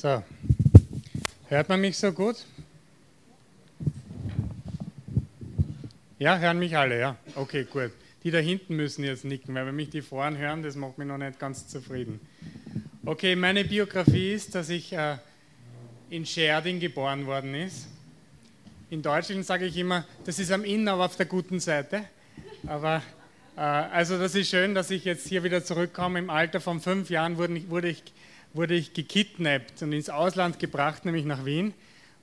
So, 0.00 0.24
hört 1.50 1.68
man 1.68 1.78
mich 1.78 1.98
so 1.98 2.10
gut? 2.10 2.36
Ja, 6.18 6.38
hören 6.38 6.58
mich 6.58 6.74
alle, 6.74 6.98
ja. 6.98 7.16
Okay, 7.34 7.66
gut. 7.70 7.90
Die 8.24 8.30
da 8.30 8.38
hinten 8.38 8.76
müssen 8.76 9.04
jetzt 9.04 9.26
nicken, 9.26 9.54
weil 9.54 9.66
wenn 9.66 9.76
mich 9.76 9.90
die 9.90 10.00
vorn 10.00 10.38
hören, 10.38 10.62
das 10.62 10.74
macht 10.74 10.96
mich 10.96 11.06
noch 11.06 11.18
nicht 11.18 11.38
ganz 11.38 11.68
zufrieden. 11.68 12.18
Okay, 13.04 13.36
meine 13.36 13.62
Biografie 13.62 14.32
ist, 14.32 14.54
dass 14.54 14.70
ich 14.70 14.90
äh, 14.94 15.18
in 16.08 16.24
Scherding 16.24 16.80
geboren 16.80 17.26
worden 17.26 17.54
ist. 17.54 17.86
In 18.88 19.02
Deutschland 19.02 19.44
sage 19.44 19.66
ich 19.66 19.76
immer, 19.76 20.06
das 20.24 20.38
ist 20.38 20.50
am 20.50 20.64
Inn, 20.64 20.88
aber 20.88 21.04
auf 21.04 21.16
der 21.16 21.26
guten 21.26 21.60
Seite. 21.60 22.04
Aber 22.66 23.02
äh, 23.54 23.60
also 23.60 24.18
das 24.18 24.34
ist 24.34 24.48
schön, 24.48 24.74
dass 24.74 24.90
ich 24.90 25.04
jetzt 25.04 25.28
hier 25.28 25.44
wieder 25.44 25.62
zurückkomme. 25.62 26.20
Im 26.20 26.30
Alter 26.30 26.62
von 26.62 26.80
fünf 26.80 27.10
Jahren 27.10 27.36
wurde, 27.36 27.68
wurde 27.68 27.90
ich 27.90 28.02
wurde 28.52 28.74
ich 28.74 28.92
gekidnappt 28.92 29.82
und 29.82 29.92
ins 29.92 30.10
Ausland 30.10 30.58
gebracht, 30.58 31.04
nämlich 31.04 31.24
nach 31.24 31.44
Wien. 31.44 31.74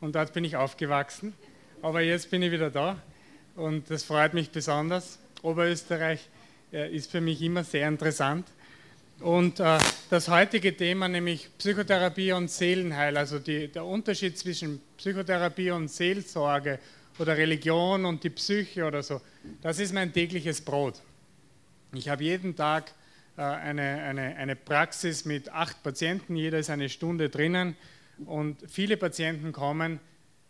Und 0.02 0.16
dort 0.16 0.34
bin 0.34 0.44
ich 0.44 0.55
aufgewachsen. 0.55 1.34
Aber 1.81 2.02
jetzt 2.02 2.30
bin 2.31 2.41
ich 2.41 2.52
wieder 2.52 2.70
da 2.70 3.02
und 3.55 3.90
das 3.90 4.04
freut 4.04 4.34
mich 4.34 4.49
besonders. 4.49 5.20
Oberösterreich 5.41 6.27
äh, 6.73 6.94
ist 6.95 7.12
für 7.12 7.21
mich 7.21 7.41
immer 7.41 7.63
sehr 7.63 7.88
interessant. 7.88 8.48
Und 9.20 9.59
äh, 9.59 9.77
das 10.09 10.27
heutige 10.27 10.76
Thema, 10.76 11.08
nämlich 11.08 11.49
Psychotherapie 11.58 12.34
und 12.34 12.52
Seelenheil, 12.52 13.18
also 13.18 13.40
die, 13.40 13.68
der 13.68 13.85
Unterschied 13.85 14.38
zwischen 14.38 14.82
Psychotherapie 14.98 15.71
und 15.71 15.90
Seelsorge 15.90 16.80
oder 17.18 17.35
Religion 17.35 18.05
und 18.05 18.23
die 18.23 18.30
Psyche 18.30 18.85
oder 18.85 19.02
so, 19.02 19.21
das 19.62 19.80
ist 19.80 19.94
mein 19.94 20.13
tägliches 20.13 20.62
Brot. 20.62 21.02
Ich 21.94 22.09
habe 22.09 22.23
jeden 22.23 22.55
Tag 22.55 22.94
eine, 23.43 24.02
eine, 24.04 24.35
eine 24.35 24.55
Praxis 24.55 25.26
mit 25.26 25.49
acht 25.49 25.84
Patienten, 25.84 26.35
jeder 26.35 26.60
ist 26.60 26.70
eine 26.70 26.90
Stunde 26.90 27.30
drinnen. 27.30 27.76
Und 28.26 28.57
viele 28.68 28.98
Patienten 28.98 29.52
kommen, 29.52 29.99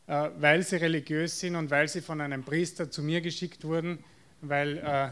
äh, 0.07 0.29
weil 0.39 0.63
sie 0.63 0.77
religiös 0.77 1.39
sind 1.39 1.55
und 1.55 1.69
weil 1.69 1.87
sie 1.87 2.01
von 2.01 2.21
einem 2.21 2.43
Priester 2.43 2.89
zu 2.89 3.03
mir 3.03 3.21
geschickt 3.21 3.65
wurden, 3.65 4.03
weil 4.41 4.77
äh, 4.77 5.09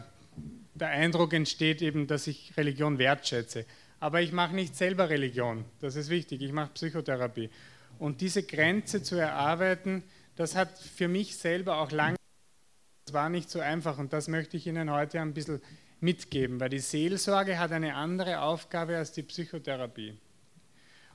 der 0.73 0.89
Eindruck 0.89 1.33
entsteht 1.33 1.81
eben, 1.81 2.07
dass 2.07 2.27
ich 2.27 2.55
Religion 2.55 2.97
wertschätze. 2.97 3.65
Aber 3.99 4.21
ich 4.21 4.31
mache 4.31 4.55
nicht 4.55 4.75
selber 4.75 5.09
Religion, 5.09 5.65
das 5.79 5.95
ist 5.95 6.09
wichtig, 6.09 6.41
ich 6.41 6.51
mache 6.51 6.71
Psychotherapie. 6.73 7.49
Und 7.97 8.21
diese 8.21 8.43
Grenze 8.43 9.03
zu 9.03 9.15
erarbeiten, 9.15 10.03
das 10.35 10.55
hat 10.55 10.77
für 10.77 11.07
mich 11.07 11.37
selber 11.37 11.77
auch 11.77 11.91
lange, 11.91 12.17
das 13.05 13.13
war 13.13 13.29
nicht 13.29 13.49
so 13.49 13.59
einfach. 13.59 13.97
Und 13.97 14.13
das 14.13 14.27
möchte 14.27 14.57
ich 14.57 14.67
Ihnen 14.67 14.91
heute 14.91 15.21
ein 15.21 15.33
bisschen 15.33 15.61
mitgeben, 16.05 16.59
weil 16.59 16.69
die 16.69 16.79
Seelsorge 16.79 17.59
hat 17.59 17.71
eine 17.71 17.95
andere 17.95 18.41
Aufgabe 18.41 18.95
als 18.95 19.11
die 19.11 19.23
Psychotherapie. 19.23 20.17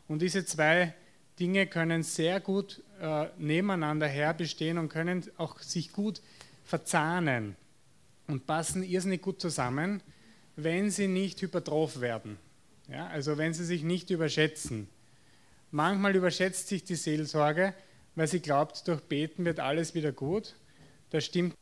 Und 0.09 0.21
diese 0.21 0.45
zwei 0.45 0.93
Dinge 1.39 1.67
können 1.67 2.03
sehr 2.03 2.41
gut 2.41 2.83
äh, 3.01 3.29
nebeneinander 3.39 4.09
her 4.09 4.35
bestehen 4.35 4.77
und 4.77 4.89
können 4.89 5.25
auch 5.39 5.61
sich 5.61 5.93
gut 5.93 6.21
verzahnen 6.65 7.57
und 8.27 8.47
passen 8.47 8.83
irrsinnig 8.83 9.23
gut 9.23 9.41
zusammen, 9.41 10.03
wenn 10.57 10.91
sie 10.91 11.09
nicht 11.09 11.41
hypertroph 11.41 12.01
werden. 12.01 12.37
Ja, 12.89 13.07
also 13.07 13.39
wenn 13.39 13.55
sie 13.55 13.65
sich 13.65 13.85
nicht 13.85 14.11
überschätzen. 14.11 14.89
Manchmal 15.71 16.17
überschätzt 16.17 16.69
sich 16.69 16.83
die 16.83 16.97
Seelsorge, 16.97 17.73
weil 18.17 18.27
sie 18.27 18.41
glaubt, 18.41 18.87
durch 18.89 19.01
Beten 19.03 19.45
wird 19.45 19.61
alles 19.61 19.95
wieder 19.95 20.11
gut. 20.11 20.57
Das 21.11 21.25
stimmt 21.25 21.55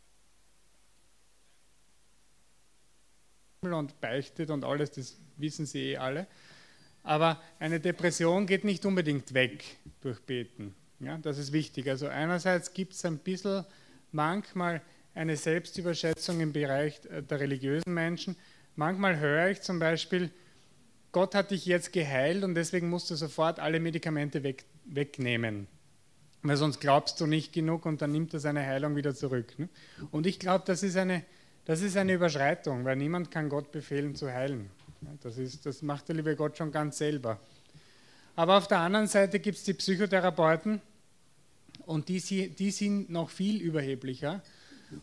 und 3.62 4.00
beichtet 4.00 4.50
und 4.50 4.64
alles, 4.64 4.92
das 4.92 5.16
wissen 5.36 5.66
Sie 5.66 5.92
eh 5.92 5.96
alle. 5.96 6.26
Aber 7.02 7.40
eine 7.58 7.80
Depression 7.80 8.46
geht 8.46 8.64
nicht 8.64 8.86
unbedingt 8.86 9.34
weg 9.34 9.64
durch 10.00 10.20
Beten. 10.20 10.74
Ja, 11.00 11.18
das 11.18 11.38
ist 11.38 11.52
wichtig. 11.52 11.88
Also 11.88 12.06
einerseits 12.06 12.72
gibt 12.72 12.92
es 12.92 13.04
ein 13.04 13.18
bisschen 13.18 13.64
manchmal 14.12 14.80
eine 15.14 15.36
Selbstüberschätzung 15.36 16.40
im 16.40 16.52
Bereich 16.52 17.00
der 17.00 17.40
religiösen 17.40 17.94
Menschen. 17.94 18.36
Manchmal 18.76 19.18
höre 19.18 19.48
ich 19.48 19.60
zum 19.62 19.78
Beispiel, 19.80 20.30
Gott 21.10 21.34
hat 21.34 21.50
dich 21.50 21.66
jetzt 21.66 21.92
geheilt 21.92 22.44
und 22.44 22.54
deswegen 22.54 22.90
musst 22.90 23.10
du 23.10 23.16
sofort 23.16 23.58
alle 23.58 23.80
Medikamente 23.80 24.42
weg, 24.42 24.64
wegnehmen. 24.84 25.66
Weil 26.42 26.56
sonst 26.56 26.78
glaubst 26.78 27.20
du 27.20 27.26
nicht 27.26 27.52
genug 27.52 27.86
und 27.86 28.02
dann 28.02 28.12
nimmt 28.12 28.34
er 28.34 28.40
seine 28.40 28.64
Heilung 28.64 28.94
wieder 28.94 29.14
zurück. 29.14 29.58
Ne? 29.58 29.68
Und 30.12 30.26
ich 30.26 30.38
glaube, 30.38 30.64
das 30.66 30.84
ist 30.84 30.96
eine 30.96 31.24
das 31.68 31.82
ist 31.82 31.98
eine 31.98 32.14
Überschreitung, 32.14 32.86
weil 32.86 32.96
niemand 32.96 33.30
kann 33.30 33.50
Gott 33.50 33.70
befehlen 33.70 34.14
zu 34.14 34.32
heilen. 34.32 34.70
Das, 35.20 35.36
ist, 35.36 35.66
das 35.66 35.82
macht 35.82 36.08
der 36.08 36.16
liebe 36.16 36.34
Gott 36.34 36.56
schon 36.56 36.72
ganz 36.72 36.96
selber. 36.96 37.38
Aber 38.36 38.56
auf 38.56 38.68
der 38.68 38.78
anderen 38.78 39.06
Seite 39.06 39.38
gibt 39.38 39.58
es 39.58 39.64
die 39.64 39.74
Psychotherapeuten 39.74 40.80
und 41.84 42.08
die, 42.08 42.48
die 42.48 42.70
sind 42.70 43.10
noch 43.10 43.28
viel 43.28 43.60
überheblicher 43.60 44.42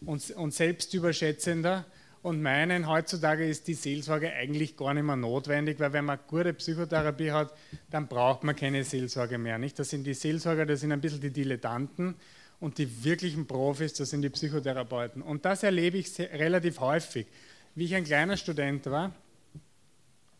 und, 0.07 0.31
und 0.31 0.55
selbstüberschätzender 0.55 1.85
und 2.23 2.41
meinen, 2.41 2.87
heutzutage 2.87 3.47
ist 3.47 3.67
die 3.67 3.75
Seelsorge 3.75 4.33
eigentlich 4.33 4.75
gar 4.75 4.95
nicht 4.95 5.03
mehr 5.03 5.15
notwendig, 5.15 5.79
weil 5.79 5.93
wenn 5.93 6.05
man 6.05 6.17
gute 6.25 6.51
Psychotherapie 6.55 7.29
hat, 7.29 7.53
dann 7.91 8.07
braucht 8.07 8.43
man 8.43 8.55
keine 8.55 8.83
Seelsorge 8.83 9.37
mehr. 9.37 9.59
Nicht? 9.59 9.77
Das 9.77 9.91
sind 9.91 10.03
die 10.03 10.15
Seelsorger, 10.15 10.65
das 10.65 10.79
sind 10.79 10.91
ein 10.91 11.01
bisschen 11.01 11.21
die 11.21 11.29
Dilettanten 11.29 12.15
und 12.59 12.77
die 12.77 13.03
wirklichen 13.03 13.45
Profis, 13.45 13.93
das 13.93 14.09
sind 14.09 14.21
die 14.21 14.29
Psychotherapeuten. 14.29 15.21
Und 15.21 15.45
das 15.45 15.63
erlebe 15.63 15.97
ich 15.97 16.11
sehr, 16.11 16.31
relativ 16.31 16.79
häufig. 16.79 17.27
Wie 17.75 17.85
ich 17.85 17.95
ein 17.95 18.05
kleiner 18.05 18.37
Student 18.37 18.85
war, 18.85 19.13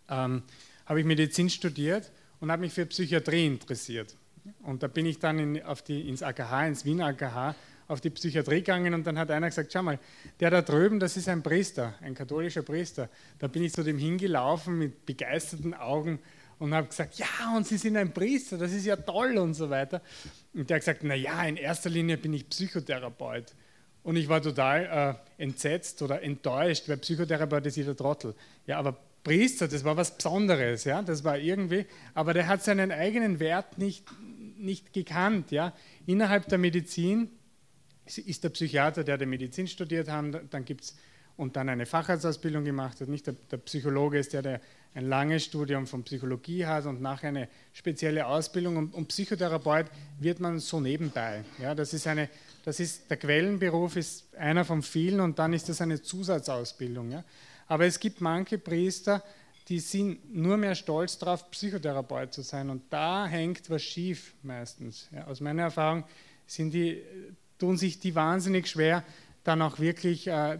ähm, 0.09 0.43
habe 0.85 0.99
ich 0.99 1.05
Medizin 1.05 1.49
studiert 1.49 2.11
und 2.39 2.51
habe 2.51 2.61
mich 2.61 2.73
für 2.73 2.85
Psychiatrie 2.85 3.45
interessiert. 3.45 4.15
Und 4.63 4.83
da 4.83 4.87
bin 4.87 5.05
ich 5.05 5.19
dann 5.19 5.39
in, 5.39 5.63
auf 5.63 5.81
die, 5.81 6.07
ins 6.07 6.21
AKH, 6.21 6.67
ins 6.67 6.85
Wien 6.85 7.01
AKH, 7.01 7.55
auf 7.87 8.01
die 8.01 8.09
Psychiatrie 8.09 8.57
gegangen 8.57 8.93
und 8.93 9.05
dann 9.05 9.17
hat 9.17 9.29
einer 9.29 9.47
gesagt, 9.47 9.71
schau 9.71 9.83
mal, 9.83 9.99
der 10.39 10.49
da 10.49 10.61
drüben, 10.61 10.99
das 10.99 11.17
ist 11.17 11.29
ein 11.29 11.43
Priester, 11.43 11.93
ein 12.01 12.15
katholischer 12.15 12.63
Priester. 12.63 13.09
Da 13.37 13.47
bin 13.47 13.63
ich 13.63 13.73
zu 13.73 13.83
dem 13.83 13.97
hingelaufen 13.97 14.79
mit 14.79 15.05
begeisterten 15.05 15.73
Augen 15.73 16.19
und 16.59 16.73
habe 16.73 16.87
gesagt, 16.87 17.15
ja, 17.15 17.55
und 17.55 17.67
Sie 17.67 17.77
sind 17.77 17.97
ein 17.97 18.13
Priester, 18.13 18.57
das 18.57 18.71
ist 18.71 18.85
ja 18.85 18.95
toll 18.95 19.37
und 19.37 19.53
so 19.53 19.69
weiter. 19.69 20.01
Und 20.53 20.69
der 20.69 20.75
hat 20.75 20.81
gesagt, 20.81 21.03
naja, 21.03 21.43
in 21.43 21.57
erster 21.57 21.89
Linie 21.89 22.17
bin 22.17 22.33
ich 22.33 22.47
Psychotherapeut. 22.49 23.53
Und 24.03 24.15
ich 24.17 24.29
war 24.29 24.41
total 24.41 25.17
äh, 25.37 25.41
entsetzt 25.43 26.01
oder 26.01 26.21
enttäuscht, 26.21 26.87
weil 26.87 26.97
Psychotherapeut 26.97 27.65
ist 27.65 27.75
jeder 27.75 27.95
Trottel. 27.95 28.35
Ja, 28.67 28.77
aber 28.77 28.97
Priester, 29.23 29.67
das 29.67 29.83
war 29.83 29.97
was 29.97 30.15
Besonderes, 30.15 30.83
ja, 30.83 31.01
das 31.01 31.23
war 31.23 31.39
irgendwie, 31.39 31.87
aber 32.13 32.35
der 32.35 32.47
hat 32.47 32.63
seinen 32.63 32.91
eigenen 32.91 33.39
Wert 33.39 33.79
nicht, 33.79 34.05
nicht 34.57 34.93
gekannt, 34.93 35.49
ja. 35.49 35.73
Innerhalb 36.05 36.47
der 36.47 36.59
Medizin 36.59 37.31
ist 38.05 38.43
der 38.43 38.49
Psychiater, 38.49 39.03
der 39.03 39.17
die 39.17 39.25
Medizin 39.25 39.67
studiert 39.67 40.07
hat, 40.09 40.25
dann 40.51 40.63
gibt 40.63 40.83
es 40.83 40.95
und 41.37 41.55
dann 41.55 41.69
eine 41.69 41.85
Facharztausbildung 41.85 42.63
gemacht 42.63 43.01
hat, 43.01 43.09
nicht 43.09 43.27
der, 43.27 43.33
der 43.51 43.57
Psychologe 43.57 44.19
ist 44.19 44.33
der, 44.33 44.41
der 44.41 44.61
ein 44.95 45.07
langes 45.09 45.43
Studium 45.43 45.87
von 45.87 46.03
Psychologie 46.03 46.65
hat 46.65 46.85
und 46.85 47.01
nachher 47.01 47.27
eine 47.27 47.49
spezielle 47.73 48.25
Ausbildung. 48.25 48.77
Und, 48.77 48.93
und 48.93 49.09
Psychotherapeut 49.09 49.87
wird 50.19 50.39
man 50.39 50.59
so 50.59 50.79
nebenbei. 50.79 51.43
Ja, 51.61 51.75
das 51.75 51.93
ist 51.93 52.07
eine, 52.07 52.29
das 52.63 52.79
ist, 52.79 53.09
der 53.09 53.17
Quellenberuf 53.17 53.97
ist 53.97 54.33
einer 54.35 54.63
von 54.63 54.81
vielen 54.81 55.19
und 55.19 55.37
dann 55.37 55.51
ist 55.51 55.67
das 55.67 55.81
eine 55.81 56.01
Zusatzausbildung. 56.01 57.11
Ja. 57.11 57.25
Aber 57.67 57.85
es 57.85 57.99
gibt 57.99 58.21
manche 58.21 58.57
Priester, 58.57 59.21
die 59.67 59.79
sind 59.79 60.33
nur 60.33 60.55
mehr 60.55 60.75
stolz 60.75 61.17
darauf, 61.17 61.51
Psychotherapeut 61.51 62.33
zu 62.33 62.41
sein. 62.41 62.69
Und 62.69 62.83
da 62.89 63.27
hängt 63.27 63.69
was 63.69 63.83
schief 63.83 64.33
meistens. 64.43 65.09
Ja, 65.11 65.25
aus 65.25 65.41
meiner 65.41 65.63
Erfahrung 65.63 66.05
sind 66.47 66.73
die, 66.73 67.01
tun 67.59 67.75
sich 67.75 67.99
die 67.99 68.15
wahnsinnig 68.15 68.67
schwer, 68.67 69.03
dann 69.43 69.61
auch 69.61 69.79
wirklich 69.79 70.27
äh, 70.27 70.57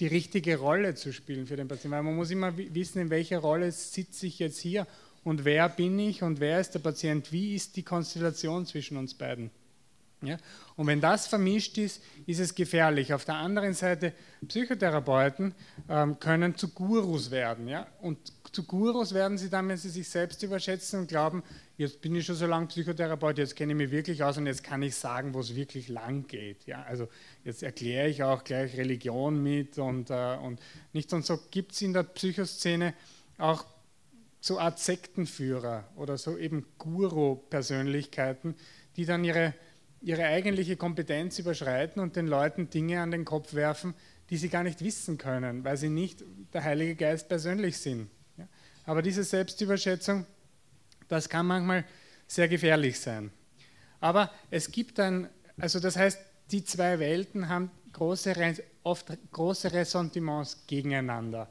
die 0.00 0.06
richtige 0.06 0.58
Rolle 0.58 0.94
zu 0.94 1.12
spielen 1.12 1.46
für 1.46 1.56
den 1.56 1.68
Patienten. 1.68 1.96
Weil 1.96 2.02
man 2.02 2.16
muss 2.16 2.30
immer 2.30 2.56
wissen, 2.56 3.00
in 3.00 3.10
welcher 3.10 3.38
Rolle 3.38 3.70
sitze 3.70 4.26
ich 4.26 4.38
jetzt 4.38 4.58
hier 4.58 4.86
und 5.22 5.44
wer 5.44 5.68
bin 5.68 5.98
ich 5.98 6.22
und 6.22 6.40
wer 6.40 6.60
ist 6.60 6.72
der 6.72 6.78
Patient, 6.80 7.30
wie 7.30 7.54
ist 7.54 7.76
die 7.76 7.82
Konstellation 7.82 8.66
zwischen 8.66 8.96
uns 8.96 9.14
beiden. 9.14 9.50
Ja? 10.22 10.36
Und 10.76 10.86
wenn 10.86 11.00
das 11.00 11.26
vermischt 11.26 11.78
ist, 11.78 12.02
ist 12.26 12.40
es 12.40 12.54
gefährlich. 12.54 13.12
Auf 13.14 13.24
der 13.24 13.36
anderen 13.36 13.74
Seite, 13.74 14.12
Psychotherapeuten 14.46 15.54
ähm, 15.88 16.18
können 16.20 16.56
zu 16.56 16.68
Gurus 16.68 17.30
werden. 17.30 17.68
Ja? 17.68 17.86
Und 18.00 18.18
zu 18.52 18.64
Gurus 18.64 19.14
werden 19.14 19.38
sie 19.38 19.48
dann, 19.48 19.68
wenn 19.68 19.76
sie 19.76 19.90
sich 19.90 20.08
selbst 20.08 20.42
überschätzen 20.42 21.00
und 21.00 21.08
glauben, 21.08 21.42
jetzt 21.76 22.00
bin 22.00 22.14
ich 22.14 22.26
schon 22.26 22.36
so 22.36 22.46
lange 22.46 22.66
Psychotherapeut, 22.66 23.38
jetzt 23.38 23.56
kenne 23.56 23.72
ich 23.72 23.78
mich 23.78 23.90
wirklich 23.90 24.22
aus 24.22 24.36
und 24.36 24.46
jetzt 24.46 24.62
kann 24.62 24.82
ich 24.82 24.94
sagen, 24.94 25.34
wo 25.34 25.40
es 25.40 25.54
wirklich 25.54 25.88
lang 25.88 26.26
geht. 26.26 26.66
Ja? 26.66 26.82
Also 26.82 27.08
jetzt 27.44 27.62
erkläre 27.62 28.08
ich 28.08 28.22
auch 28.22 28.44
gleich 28.44 28.76
Religion 28.76 29.42
mit 29.42 29.78
und, 29.78 30.10
äh, 30.10 30.36
und 30.36 30.60
nicht. 30.92 31.12
Und 31.12 31.24
so 31.24 31.38
gibt 31.50 31.72
es 31.72 31.82
in 31.82 31.92
der 31.92 32.02
Psychoszene 32.02 32.94
auch 33.38 33.64
so 34.40 34.58
Art 34.58 34.78
Sektenführer 34.78 35.84
oder 35.96 36.16
so 36.16 36.36
eben 36.36 36.66
Guru-Persönlichkeiten, 36.78 38.54
die 38.96 39.04
dann 39.04 39.24
ihre, 39.24 39.54
ihre 40.00 40.24
eigentliche 40.24 40.76
Kompetenz 40.76 41.38
überschreiten 41.38 42.00
und 42.00 42.16
den 42.16 42.26
Leuten 42.26 42.70
Dinge 42.70 43.00
an 43.00 43.10
den 43.10 43.24
Kopf 43.24 43.54
werfen, 43.54 43.94
die 44.30 44.36
sie 44.36 44.48
gar 44.48 44.62
nicht 44.62 44.82
wissen 44.82 45.18
können, 45.18 45.64
weil 45.64 45.76
sie 45.76 45.88
nicht 45.88 46.24
der 46.52 46.64
Heilige 46.64 46.94
Geist 46.96 47.28
persönlich 47.28 47.78
sind. 47.78 48.08
Ja? 48.36 48.46
Aber 48.86 49.02
diese 49.02 49.24
Selbstüberschätzung, 49.24 50.24
das 51.08 51.28
kann 51.28 51.46
manchmal 51.46 51.84
sehr 52.26 52.48
gefährlich 52.48 52.98
sein. 52.98 53.30
Aber 54.00 54.30
es 54.50 54.70
gibt 54.70 54.98
dann, 54.98 55.28
also 55.58 55.80
das 55.80 55.96
heißt, 55.96 56.18
die 56.50 56.64
zwei 56.64 56.98
Welten 56.98 57.48
haben 57.48 57.70
große, 57.92 58.34
oft 58.82 59.12
große 59.32 59.72
Ressentiments 59.72 60.64
gegeneinander. 60.66 61.48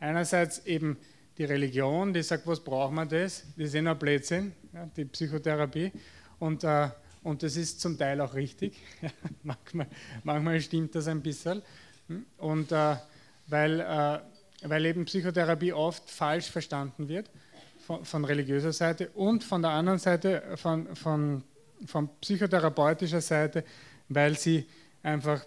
Einerseits 0.00 0.66
eben 0.66 0.98
die 1.38 1.44
Religion, 1.44 2.12
die 2.12 2.22
sagt, 2.22 2.46
was 2.46 2.60
braucht 2.60 2.92
man 2.92 3.08
das? 3.08 3.44
Das 3.56 3.68
ist 3.68 3.74
eh 3.74 3.82
nur 3.82 3.94
Blödsinn, 3.94 4.52
ja, 4.72 4.86
die 4.96 5.04
Psychotherapie. 5.04 5.92
Und, 6.38 6.64
äh, 6.64 6.88
und 7.22 7.42
das 7.42 7.56
ist 7.56 7.80
zum 7.80 7.96
Teil 7.98 8.20
auch 8.20 8.34
richtig. 8.34 8.76
manchmal, 9.42 9.86
manchmal, 10.24 10.60
stimmt 10.60 10.94
das 10.94 11.06
ein 11.06 11.22
bisschen. 11.22 11.62
Und 12.38 12.72
äh, 12.72 12.96
weil, 13.46 13.80
äh, 13.80 14.18
weil 14.68 14.86
eben 14.86 15.04
Psychotherapie 15.04 15.72
oft 15.72 16.10
falsch 16.10 16.50
verstanden 16.50 17.08
wird 17.08 17.30
von, 17.86 18.04
von, 18.04 18.24
religiöser 18.24 18.72
Seite 18.72 19.10
und 19.10 19.44
von 19.44 19.62
der 19.62 19.72
anderen 19.72 19.98
Seite 19.98 20.42
von, 20.56 20.94
von, 20.96 21.42
von 21.86 22.08
psychotherapeutischer 22.20 23.20
Seite, 23.20 23.64
weil 24.08 24.36
sie 24.36 24.66
einfach 25.02 25.44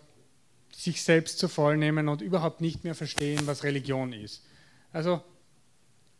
sich 0.73 1.01
selbst 1.01 1.39
zu 1.39 1.47
voll 1.47 1.77
nehmen 1.77 2.09
und 2.09 2.21
überhaupt 2.21 2.61
nicht 2.61 2.83
mehr 2.83 2.95
verstehen, 2.95 3.47
was 3.47 3.63
Religion 3.63 4.11
ist. 4.11 4.43
Also, 4.91 5.21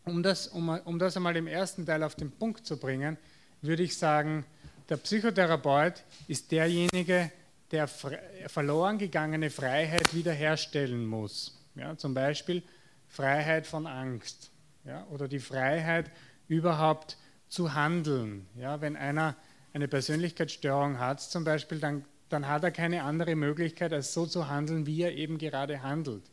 um 0.05 0.23
das, 0.23 0.47
um, 0.47 0.69
um 0.69 0.99
das 0.99 1.17
einmal 1.17 1.35
im 1.35 1.47
ersten 1.47 1.85
Teil 1.85 2.03
auf 2.03 2.15
den 2.15 2.31
Punkt 2.31 2.65
zu 2.65 2.77
bringen, 2.77 3.17
würde 3.61 3.83
ich 3.83 3.97
sagen, 3.97 4.45
der 4.89 4.97
Psychotherapeut 4.97 6.03
ist 6.27 6.51
derjenige, 6.51 7.31
der 7.71 7.87
verloren 7.87 8.97
gegangene 8.97 9.49
Freiheit 9.49 10.13
wiederherstellen 10.13 11.05
muss. 11.05 11.59
Ja, 11.75 11.97
zum 11.97 12.13
Beispiel 12.13 12.63
Freiheit 13.09 13.67
von 13.67 13.87
Angst 13.87 14.51
ja, 14.85 15.05
oder 15.11 15.27
die 15.27 15.39
Freiheit 15.39 16.09
überhaupt 16.47 17.17
zu 17.49 17.73
handeln. 17.73 18.47
Ja, 18.57 18.81
wenn 18.81 18.95
einer 18.95 19.35
eine 19.73 19.87
Persönlichkeitsstörung 19.89 20.99
hat 20.99 21.19
zum 21.19 21.43
Beispiel, 21.43 21.79
dann 21.79 22.05
dann 22.29 22.47
hat 22.47 22.63
er 22.63 22.71
keine 22.71 23.03
andere 23.03 23.35
Möglichkeit, 23.35 23.93
als 23.93 24.13
so 24.13 24.25
zu 24.25 24.47
handeln, 24.47 24.85
wie 24.85 25.01
er 25.01 25.13
eben 25.15 25.37
gerade 25.37 25.83
handelt. 25.83 26.23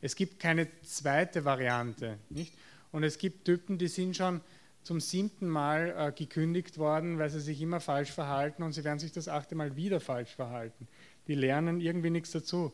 Es 0.00 0.16
gibt 0.16 0.40
keine 0.40 0.68
zweite 0.82 1.44
Variante. 1.44 2.18
Nicht? 2.30 2.54
Und 2.92 3.04
es 3.04 3.18
gibt 3.18 3.44
Typen, 3.44 3.78
die 3.78 3.88
sind 3.88 4.16
schon 4.16 4.40
zum 4.84 5.00
siebten 5.00 5.48
Mal 5.48 5.94
äh, 5.96 6.12
gekündigt 6.12 6.78
worden, 6.78 7.18
weil 7.18 7.30
sie 7.30 7.40
sich 7.40 7.60
immer 7.60 7.80
falsch 7.80 8.12
verhalten 8.12 8.62
und 8.62 8.72
sie 8.72 8.84
werden 8.84 8.98
sich 8.98 9.12
das 9.12 9.28
achte 9.28 9.54
Mal 9.54 9.76
wieder 9.76 9.98
falsch 9.98 10.34
verhalten. 10.34 10.86
Die 11.26 11.34
lernen 11.34 11.80
irgendwie 11.80 12.10
nichts 12.10 12.30
dazu. 12.30 12.72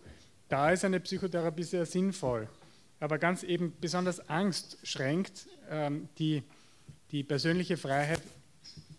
Da 0.48 0.70
ist 0.72 0.84
eine 0.84 1.00
Psychotherapie 1.00 1.62
sehr 1.62 1.86
sinnvoll. 1.86 2.48
Aber 2.98 3.18
ganz 3.18 3.44
eben 3.44 3.72
besonders 3.80 4.28
Angst 4.28 4.76
schränkt 4.82 5.46
ähm, 5.70 6.08
die, 6.18 6.42
die 7.12 7.22
persönliche 7.22 7.76
Freiheit 7.76 8.20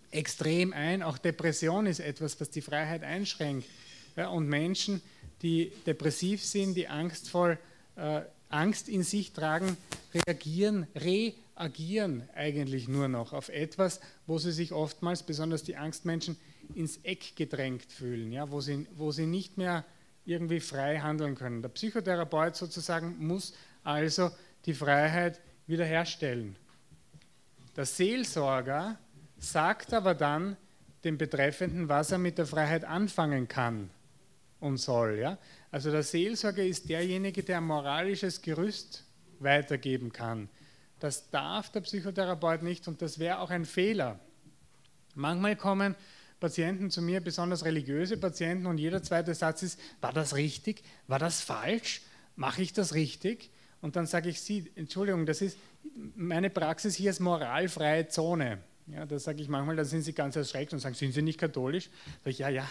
extrem 0.09 0.73
ein. 0.73 1.03
Auch 1.03 1.17
Depression 1.17 1.85
ist 1.85 1.99
etwas, 1.99 2.39
was 2.39 2.49
die 2.49 2.61
Freiheit 2.61 3.03
einschränkt. 3.03 3.67
Ja, 4.15 4.29
und 4.29 4.47
Menschen, 4.47 5.01
die 5.41 5.71
depressiv 5.85 6.43
sind, 6.43 6.75
die 6.75 6.87
angstvoll 6.87 7.57
äh, 7.95 8.21
Angst 8.49 8.89
in 8.89 9.03
sich 9.03 9.33
tragen, 9.33 9.77
reagieren, 10.13 10.87
reagieren 10.95 12.27
eigentlich 12.33 12.87
nur 12.87 13.07
noch 13.07 13.33
auf 13.33 13.49
etwas, 13.49 13.99
wo 14.27 14.37
sie 14.37 14.51
sich 14.51 14.71
oftmals, 14.73 15.23
besonders 15.23 15.63
die 15.63 15.77
Angstmenschen, 15.77 16.37
ins 16.75 16.97
Eck 17.03 17.35
gedrängt 17.35 17.91
fühlen, 17.91 18.31
ja, 18.31 18.49
wo, 18.51 18.61
sie, 18.61 18.87
wo 18.95 19.11
sie 19.11 19.25
nicht 19.25 19.57
mehr 19.57 19.85
irgendwie 20.25 20.59
frei 20.59 20.99
handeln 20.99 21.35
können. 21.35 21.61
Der 21.61 21.69
Psychotherapeut 21.69 22.55
sozusagen 22.55 23.17
muss 23.25 23.53
also 23.83 24.31
die 24.65 24.73
Freiheit 24.73 25.41
wiederherstellen. 25.67 26.55
Der 27.75 27.85
Seelsorger 27.85 28.97
sagt 29.39 29.93
aber 29.93 30.13
dann 30.13 30.57
dem 31.03 31.17
Betreffenden, 31.17 31.89
was 31.89 32.11
er 32.11 32.19
mit 32.19 32.37
der 32.37 32.45
Freiheit 32.45 32.85
anfangen 32.85 33.47
kann 33.47 33.89
und 34.59 34.77
soll. 34.77 35.17
Ja? 35.19 35.37
Also 35.71 35.89
der 35.89 36.03
Seelsorger 36.03 36.63
ist 36.63 36.89
derjenige, 36.89 37.43
der 37.43 37.57
ein 37.57 37.63
moralisches 37.63 38.41
Gerüst 38.41 39.03
weitergeben 39.43 40.11
kann. 40.11 40.49
Das 40.99 41.29
darf 41.29 41.71
der 41.71 41.81
Psychotherapeut 41.81 42.61
nicht 42.61 42.87
und 42.87 43.01
das 43.01 43.19
wäre 43.19 43.39
auch 43.39 43.49
ein 43.49 43.65
Fehler. 43.65 44.19
Manchmal 45.15 45.55
kommen 45.55 45.95
Patienten 46.39 46.89
zu 46.89 47.01
mir, 47.01 47.21
besonders 47.21 47.65
religiöse 47.65 48.17
Patienten, 48.17 48.65
und 48.65 48.77
jeder 48.77 49.03
zweite 49.03 49.33
Satz 49.33 49.61
ist, 49.63 49.79
war 50.01 50.11
das 50.11 50.35
richtig? 50.35 50.83
War 51.07 51.19
das 51.19 51.41
falsch? 51.41 52.01
Mache 52.35 52.61
ich 52.61 52.73
das 52.73 52.93
richtig? 52.93 53.51
Und 53.81 53.95
dann 53.95 54.07
sage 54.07 54.29
ich 54.29 54.41
Sie, 54.41 54.71
Entschuldigung, 54.75 55.25
das 55.25 55.41
ist, 55.41 55.57
meine 56.15 56.49
Praxis 56.49 56.95
hier 56.95 57.11
ist 57.11 57.19
moralfreie 57.19 58.07
Zone. 58.07 58.59
Ja, 58.87 59.05
da 59.05 59.19
sage 59.19 59.41
ich 59.41 59.47
manchmal, 59.47 59.75
da 59.75 59.85
sind 59.85 60.01
sie 60.01 60.13
ganz 60.13 60.35
erschreckt 60.35 60.73
und 60.73 60.79
sagen, 60.79 60.95
sind 60.95 61.13
Sie 61.13 61.21
nicht 61.21 61.39
katholisch? 61.39 61.89
Ich, 62.25 62.39
ja, 62.39 62.49
ja, 62.49 62.67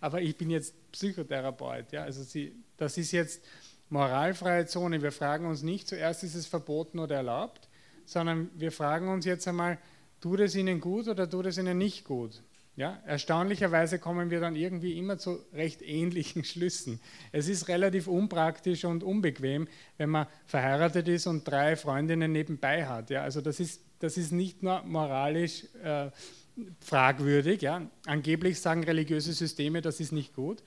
aber 0.00 0.20
ich 0.20 0.36
bin 0.36 0.50
jetzt 0.50 0.74
Psychotherapeut. 0.90 1.92
Ja, 1.92 2.02
also 2.02 2.22
sie, 2.22 2.54
das 2.76 2.96
ist 2.98 3.12
jetzt 3.12 3.42
moralfreie 3.90 4.66
Zone. 4.66 5.02
Wir 5.02 5.12
fragen 5.12 5.46
uns 5.46 5.62
nicht 5.62 5.88
zuerst, 5.88 6.24
ist 6.24 6.34
es 6.34 6.46
verboten 6.46 6.98
oder 6.98 7.16
erlaubt, 7.16 7.68
sondern 8.06 8.50
wir 8.54 8.72
fragen 8.72 9.08
uns 9.08 9.24
jetzt 9.24 9.46
einmal, 9.46 9.78
tut 10.20 10.40
es 10.40 10.54
Ihnen 10.54 10.80
gut 10.80 11.08
oder 11.08 11.28
tut 11.28 11.46
es 11.46 11.58
Ihnen 11.58 11.78
nicht 11.78 12.04
gut? 12.04 12.42
Ja, 12.76 12.98
erstaunlicherweise 13.04 13.98
kommen 13.98 14.30
wir 14.30 14.40
dann 14.40 14.56
irgendwie 14.56 14.96
immer 14.96 15.18
zu 15.18 15.40
recht 15.52 15.82
ähnlichen 15.82 16.44
Schlüssen. 16.44 17.00
Es 17.32 17.48
ist 17.48 17.68
relativ 17.68 18.06
unpraktisch 18.06 18.84
und 18.84 19.04
unbequem, 19.04 19.68
wenn 19.98 20.08
man 20.08 20.26
verheiratet 20.46 21.08
ist 21.08 21.26
und 21.26 21.46
drei 21.46 21.76
Freundinnen 21.76 22.32
nebenbei 22.32 22.86
hat. 22.86 23.10
Ja, 23.10 23.22
also 23.22 23.40
das 23.42 23.60
ist 23.60 23.82
das 24.00 24.16
ist 24.16 24.32
nicht 24.32 24.62
nur 24.62 24.82
moralisch 24.82 25.66
äh, 25.84 26.10
fragwürdig, 26.80 27.62
ja. 27.62 27.82
angeblich 28.06 28.60
sagen 28.60 28.82
religiöse 28.82 29.32
Systeme, 29.32 29.82
das 29.82 30.00
ist 30.00 30.12
nicht 30.12 30.34
gut, 30.34 30.62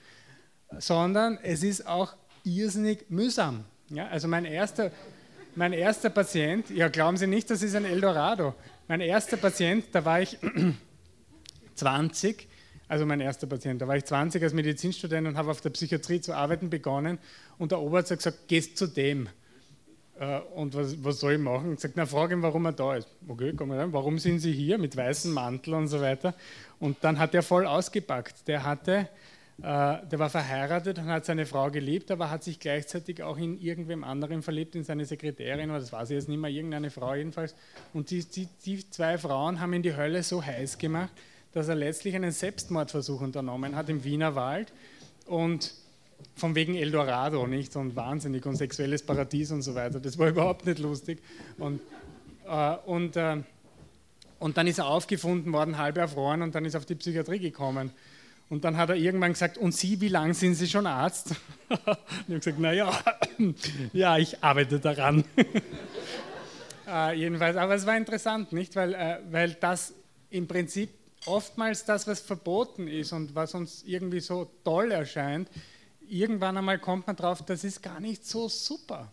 sondern 0.78 1.38
es 1.42 1.62
ist 1.62 1.86
auch 1.86 2.14
irrsinnig 2.44 3.10
mühsam. 3.10 3.64
Ja. 3.90 4.06
Also 4.08 4.28
mein 4.28 4.44
erster, 4.44 4.90
mein 5.54 5.72
erster 5.72 6.10
Patient, 6.10 6.70
ja 6.70 6.88
glauben 6.88 7.16
Sie 7.16 7.26
nicht, 7.26 7.50
das 7.50 7.62
ist 7.62 7.74
ein 7.74 7.84
Eldorado. 7.84 8.54
Mein 8.86 9.00
erster 9.00 9.36
Patient, 9.36 9.84
da 9.92 10.04
war 10.04 10.20
ich 10.20 10.38
20, 11.74 12.48
also 12.88 13.06
mein 13.06 13.20
erster 13.20 13.46
Patient, 13.46 13.80
da 13.80 13.88
war 13.88 13.96
ich 13.96 14.04
20 14.04 14.42
als 14.42 14.52
Medizinstudent 14.52 15.26
und 15.26 15.36
habe 15.36 15.50
auf 15.50 15.60
der 15.60 15.70
Psychiatrie 15.70 16.20
zu 16.20 16.34
arbeiten 16.34 16.70
begonnen 16.70 17.18
und 17.58 17.72
der 17.72 17.80
Oberarzt 17.80 18.10
hat 18.10 18.18
gesagt, 18.18 18.48
gehst 18.48 18.76
zu 18.76 18.86
dem. 18.86 19.28
Äh, 20.18 20.40
und 20.54 20.74
was, 20.74 21.02
was, 21.02 21.20
soll 21.20 21.34
ich 21.34 21.38
machen? 21.38 21.70
Ich 21.70 21.76
gesagt, 21.76 21.94
na, 21.96 22.06
frage 22.06 22.34
ihn, 22.34 22.42
warum 22.42 22.66
er 22.66 22.72
da 22.72 22.96
ist. 22.96 23.08
Okay, 23.26 23.52
komm 23.56 23.72
rein. 23.72 23.92
Warum 23.92 24.18
sind 24.18 24.38
Sie 24.38 24.52
hier 24.52 24.78
mit 24.78 24.96
weißem 24.96 25.32
Mantel 25.32 25.74
und 25.74 25.88
so 25.88 26.00
weiter? 26.00 26.34
Und 26.78 26.98
dann 27.02 27.18
hat 27.18 27.34
er 27.34 27.42
voll 27.42 27.66
ausgepackt. 27.66 28.46
Der 28.46 28.64
hatte, 28.64 29.08
der 29.56 30.18
war 30.18 30.30
verheiratet 30.30 30.98
und 30.98 31.06
hat 31.06 31.24
seine 31.24 31.46
Frau 31.46 31.70
geliebt, 31.70 32.10
aber 32.10 32.28
hat 32.28 32.42
sich 32.42 32.58
gleichzeitig 32.58 33.22
auch 33.22 33.38
in 33.38 33.60
irgendwem 33.60 34.02
anderen 34.02 34.42
verliebt, 34.42 34.74
in 34.74 34.82
seine 34.82 35.04
Sekretärin 35.04 35.70
oder 35.70 35.78
das 35.78 35.92
weiß 35.92 36.10
ich 36.10 36.16
jetzt 36.16 36.28
nicht 36.28 36.40
mehr, 36.40 36.50
irgendeine 36.50 36.90
Frau 36.90 37.14
jedenfalls. 37.14 37.54
Und 37.92 38.10
die, 38.10 38.24
die, 38.24 38.48
die 38.64 38.90
zwei 38.90 39.16
Frauen 39.16 39.60
haben 39.60 39.72
ihn 39.72 39.82
die 39.82 39.96
Hölle 39.96 40.24
so 40.24 40.44
heiß 40.44 40.78
gemacht, 40.78 41.12
dass 41.52 41.68
er 41.68 41.76
letztlich 41.76 42.16
einen 42.16 42.32
Selbstmordversuch 42.32 43.20
unternommen 43.20 43.76
hat 43.76 43.88
im 43.88 44.02
Wiener 44.02 44.34
Wald. 44.34 44.72
Und 45.26 45.72
von 46.34 46.54
wegen 46.54 46.74
Eldorado, 46.74 47.46
nicht? 47.46 47.76
Und 47.76 47.96
wahnsinnig 47.96 48.44
und 48.46 48.56
sexuelles 48.56 49.02
Paradies 49.02 49.52
und 49.52 49.62
so 49.62 49.74
weiter. 49.74 50.00
Das 50.00 50.18
war 50.18 50.28
überhaupt 50.30 50.66
nicht 50.66 50.78
lustig. 50.78 51.22
Und, 51.58 51.80
äh, 52.46 52.76
und, 52.86 53.16
äh, 53.16 53.36
und 54.40 54.56
dann 54.56 54.66
ist 54.66 54.78
er 54.78 54.88
aufgefunden 54.88 55.52
worden, 55.52 55.78
halb 55.78 55.96
erfroren, 55.96 56.42
und 56.42 56.54
dann 56.54 56.64
ist 56.64 56.74
er 56.74 56.80
auf 56.80 56.86
die 56.86 56.96
Psychiatrie 56.96 57.38
gekommen. 57.38 57.92
Und 58.48 58.64
dann 58.64 58.76
hat 58.76 58.90
er 58.90 58.96
irgendwann 58.96 59.32
gesagt, 59.32 59.58
und 59.58 59.74
Sie, 59.74 60.00
wie 60.00 60.08
lange 60.08 60.34
sind 60.34 60.54
Sie 60.54 60.68
schon 60.68 60.86
Arzt? 60.86 61.34
und 61.68 61.78
ich 61.78 61.86
habe 61.86 62.38
gesagt, 62.38 62.58
naja, 62.58 62.92
ja, 63.92 64.18
ich 64.18 64.42
arbeite 64.42 64.78
daran. 64.78 65.24
äh, 66.86 67.18
jedenfalls, 67.18 67.56
aber 67.56 67.74
es 67.74 67.86
war 67.86 67.96
interessant, 67.96 68.52
nicht? 68.52 68.76
Weil, 68.76 68.94
äh, 68.94 69.18
weil 69.30 69.54
das 69.54 69.94
im 70.30 70.46
Prinzip 70.46 70.90
oftmals 71.26 71.84
das, 71.84 72.06
was 72.06 72.20
verboten 72.20 72.86
ist 72.86 73.12
und 73.12 73.34
was 73.34 73.54
uns 73.54 73.82
irgendwie 73.84 74.20
so 74.20 74.50
toll 74.62 74.92
erscheint, 74.92 75.48
irgendwann 76.08 76.56
einmal 76.56 76.78
kommt 76.78 77.06
man 77.06 77.16
drauf, 77.16 77.42
das 77.44 77.64
ist 77.64 77.82
gar 77.82 78.00
nicht 78.00 78.26
so 78.26 78.48
super. 78.48 79.10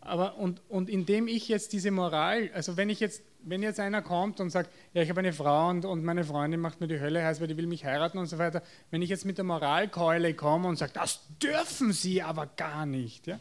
Aber 0.00 0.38
und, 0.38 0.60
und 0.68 0.88
indem 0.88 1.28
ich 1.28 1.48
jetzt 1.48 1.72
diese 1.72 1.90
Moral, 1.90 2.50
also 2.54 2.76
wenn 2.76 2.88
ich 2.88 3.00
jetzt, 3.00 3.22
wenn 3.44 3.62
jetzt 3.62 3.80
einer 3.80 4.02
kommt 4.02 4.40
und 4.40 4.50
sagt, 4.50 4.70
ja, 4.92 5.02
ich 5.02 5.08
habe 5.10 5.20
eine 5.20 5.32
Frau 5.32 5.68
und, 5.68 5.84
und 5.84 6.04
meine 6.04 6.24
Freundin 6.24 6.60
macht 6.60 6.80
mir 6.80 6.88
die 6.88 7.00
Hölle 7.00 7.24
heiß, 7.24 7.40
weil 7.40 7.48
die 7.48 7.56
will 7.56 7.66
mich 7.66 7.84
heiraten 7.84 8.18
und 8.18 8.26
so 8.26 8.38
weiter, 8.38 8.62
wenn 8.90 9.02
ich 9.02 9.10
jetzt 9.10 9.24
mit 9.24 9.38
der 9.38 9.44
Moralkeule 9.44 10.34
komme 10.34 10.68
und 10.68 10.76
sage, 10.76 10.92
das 10.94 11.20
dürfen 11.42 11.92
sie 11.92 12.22
aber 12.22 12.46
gar 12.46 12.86
nicht, 12.86 13.26
ja, 13.26 13.38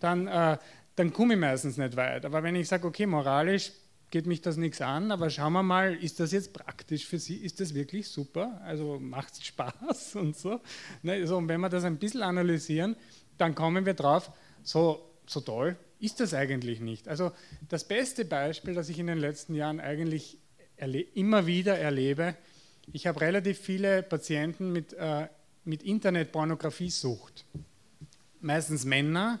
dann, 0.00 0.26
äh, 0.26 0.58
dann 0.96 1.12
komme 1.12 1.34
ich 1.34 1.40
meistens 1.40 1.76
nicht 1.76 1.96
weit. 1.96 2.24
Aber 2.24 2.42
wenn 2.42 2.54
ich 2.56 2.68
sage, 2.68 2.86
okay, 2.86 3.06
moralisch 3.06 3.72
geht 4.10 4.26
mich 4.26 4.42
das 4.42 4.56
nichts 4.58 4.80
an, 4.80 5.10
aber 5.10 5.30
schauen 5.30 5.54
wir 5.54 5.62
mal, 5.62 5.94
ist 5.94 6.20
das 6.20 6.32
jetzt 6.32 6.52
praktisch 6.52 7.06
für 7.06 7.18
Sie? 7.18 7.36
Ist 7.36 7.60
das 7.60 7.72
wirklich 7.72 8.08
super? 8.08 8.60
Also 8.62 8.98
macht 9.00 9.32
es 9.32 9.46
Spaß 9.46 10.16
und 10.16 10.36
so. 10.36 10.60
Ne, 11.02 11.26
so. 11.26 11.38
Und 11.38 11.48
wenn 11.48 11.60
wir 11.60 11.70
das 11.70 11.84
ein 11.84 11.98
bisschen 11.98 12.22
analysieren, 12.22 12.94
dann 13.38 13.54
kommen 13.54 13.86
wir 13.86 13.94
drauf, 13.94 14.30
so, 14.62 15.08
so 15.26 15.40
toll 15.40 15.76
ist 16.02 16.18
das 16.18 16.34
eigentlich 16.34 16.80
nicht. 16.80 17.08
Also 17.08 17.30
das 17.68 17.84
beste 17.84 18.24
Beispiel, 18.24 18.74
das 18.74 18.88
ich 18.88 18.98
in 18.98 19.06
den 19.06 19.18
letzten 19.18 19.54
Jahren 19.54 19.78
eigentlich 19.78 20.38
immer 21.14 21.46
wieder 21.46 21.78
erlebe, 21.78 22.34
ich 22.92 23.06
habe 23.06 23.20
relativ 23.20 23.58
viele 23.60 24.02
Patienten 24.02 24.72
mit, 24.72 24.92
äh, 24.94 25.28
mit 25.64 25.84
Internetpornografie-Sucht. 25.84 27.44
Meistens 28.40 28.84
Männer, 28.84 29.38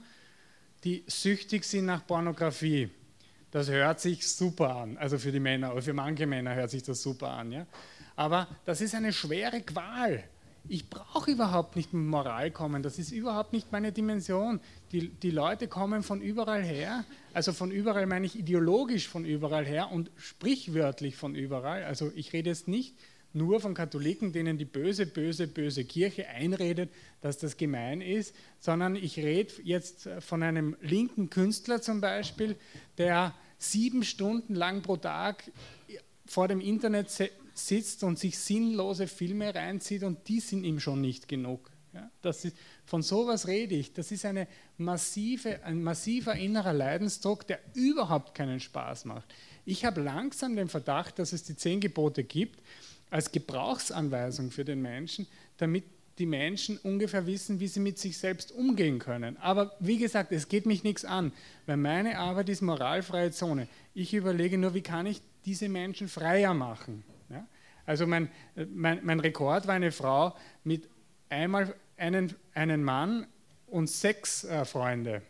die 0.84 1.02
süchtig 1.08 1.64
sind 1.64 1.86
nach 1.86 2.06
Pornografie. 2.06 2.88
Das 3.50 3.68
hört 3.68 3.98
sich 3.98 4.26
super 4.26 4.76
an, 4.76 4.96
also 4.98 5.18
für 5.18 5.32
die 5.32 5.40
Männer, 5.40 5.72
oder 5.72 5.82
für 5.82 5.92
manche 5.92 6.26
Männer 6.26 6.54
hört 6.54 6.70
sich 6.70 6.84
das 6.84 7.02
super 7.02 7.30
an. 7.30 7.50
Ja? 7.50 7.66
Aber 8.14 8.46
das 8.64 8.80
ist 8.80 8.94
eine 8.94 9.12
schwere 9.12 9.62
Qual. 9.62 10.22
Ich 10.68 10.88
brauche 10.88 11.32
überhaupt 11.32 11.76
nicht 11.76 11.92
mit 11.92 12.06
Moral 12.06 12.50
kommen, 12.50 12.82
das 12.82 12.98
ist 12.98 13.10
überhaupt 13.10 13.52
nicht 13.52 13.72
meine 13.72 13.90
Dimension. 13.92 14.60
Die, 14.92 15.08
die 15.08 15.30
Leute 15.30 15.66
kommen 15.66 16.02
von 16.02 16.20
überall 16.20 16.62
her, 16.62 17.04
also 17.34 17.52
von 17.52 17.70
überall 17.70 18.06
meine 18.06 18.26
ich 18.26 18.38
ideologisch 18.38 19.08
von 19.08 19.24
überall 19.24 19.64
her 19.64 19.90
und 19.90 20.10
sprichwörtlich 20.16 21.16
von 21.16 21.34
überall. 21.34 21.82
Also 21.84 22.12
ich 22.14 22.32
rede 22.32 22.50
jetzt 22.50 22.68
nicht 22.68 22.94
nur 23.34 23.60
von 23.60 23.74
Katholiken, 23.74 24.32
denen 24.32 24.58
die 24.58 24.64
böse, 24.64 25.06
böse, 25.06 25.46
böse 25.48 25.84
Kirche 25.84 26.28
einredet, 26.28 26.90
dass 27.20 27.38
das 27.38 27.56
gemein 27.56 28.00
ist, 28.00 28.34
sondern 28.60 28.94
ich 28.94 29.18
rede 29.18 29.54
jetzt 29.64 30.08
von 30.20 30.42
einem 30.42 30.76
linken 30.80 31.30
Künstler 31.30 31.80
zum 31.80 32.00
Beispiel, 32.00 32.56
der 32.98 33.34
sieben 33.58 34.04
Stunden 34.04 34.54
lang 34.54 34.82
pro 34.82 34.96
Tag 34.96 35.50
vor 36.26 36.48
dem 36.48 36.60
Internet 36.60 37.10
sitzt 37.54 38.04
und 38.04 38.18
sich 38.18 38.38
sinnlose 38.38 39.06
Filme 39.06 39.54
reinzieht 39.54 40.02
und 40.02 40.28
die 40.28 40.40
sind 40.40 40.64
ihm 40.64 40.80
schon 40.80 41.00
nicht 41.00 41.28
genug. 41.28 41.70
Ja, 41.92 42.10
das 42.22 42.44
ist, 42.46 42.56
von 42.86 43.02
sowas 43.02 43.46
rede 43.46 43.74
ich. 43.74 43.92
Das 43.92 44.12
ist 44.12 44.24
eine 44.24 44.48
massive, 44.78 45.62
ein 45.62 45.82
massiver 45.82 46.34
innerer 46.34 46.72
Leidensdruck, 46.72 47.46
der 47.46 47.60
überhaupt 47.74 48.34
keinen 48.34 48.60
Spaß 48.60 49.04
macht. 49.04 49.32
Ich 49.66 49.84
habe 49.84 50.00
langsam 50.00 50.56
den 50.56 50.68
Verdacht, 50.68 51.18
dass 51.18 51.32
es 51.32 51.42
die 51.42 51.56
zehn 51.56 51.80
Gebote 51.80 52.24
gibt, 52.24 52.62
als 53.10 53.30
Gebrauchsanweisung 53.30 54.50
für 54.50 54.64
den 54.64 54.80
Menschen, 54.80 55.26
damit 55.58 55.84
die 56.18 56.26
Menschen 56.26 56.78
ungefähr 56.78 57.26
wissen, 57.26 57.60
wie 57.60 57.68
sie 57.68 57.80
mit 57.80 57.98
sich 57.98 58.16
selbst 58.16 58.52
umgehen 58.52 58.98
können. 58.98 59.36
Aber 59.38 59.76
wie 59.78 59.98
gesagt, 59.98 60.32
es 60.32 60.48
geht 60.48 60.66
mich 60.66 60.84
nichts 60.84 61.04
an, 61.04 61.32
weil 61.66 61.76
meine 61.76 62.18
Arbeit 62.18 62.48
ist 62.48 62.62
moralfreie 62.62 63.32
Zone. 63.32 63.68
Ich 63.94 64.14
überlege 64.14 64.56
nur, 64.56 64.74
wie 64.74 64.82
kann 64.82 65.06
ich 65.06 65.20
diese 65.44 65.68
Menschen 65.68 66.08
freier 66.08 66.54
machen. 66.54 67.04
Also 67.86 68.06
mein, 68.06 68.30
mein, 68.74 69.00
mein, 69.02 69.20
Rekord 69.20 69.66
war 69.66 69.74
eine 69.74 69.92
Frau 69.92 70.34
mit 70.64 70.88
einmal 71.28 71.74
einen, 71.96 72.34
einen 72.54 72.84
Mann 72.84 73.26
und 73.66 73.88
sechs 73.88 74.44
äh, 74.44 74.64
Freunde. 74.64 75.22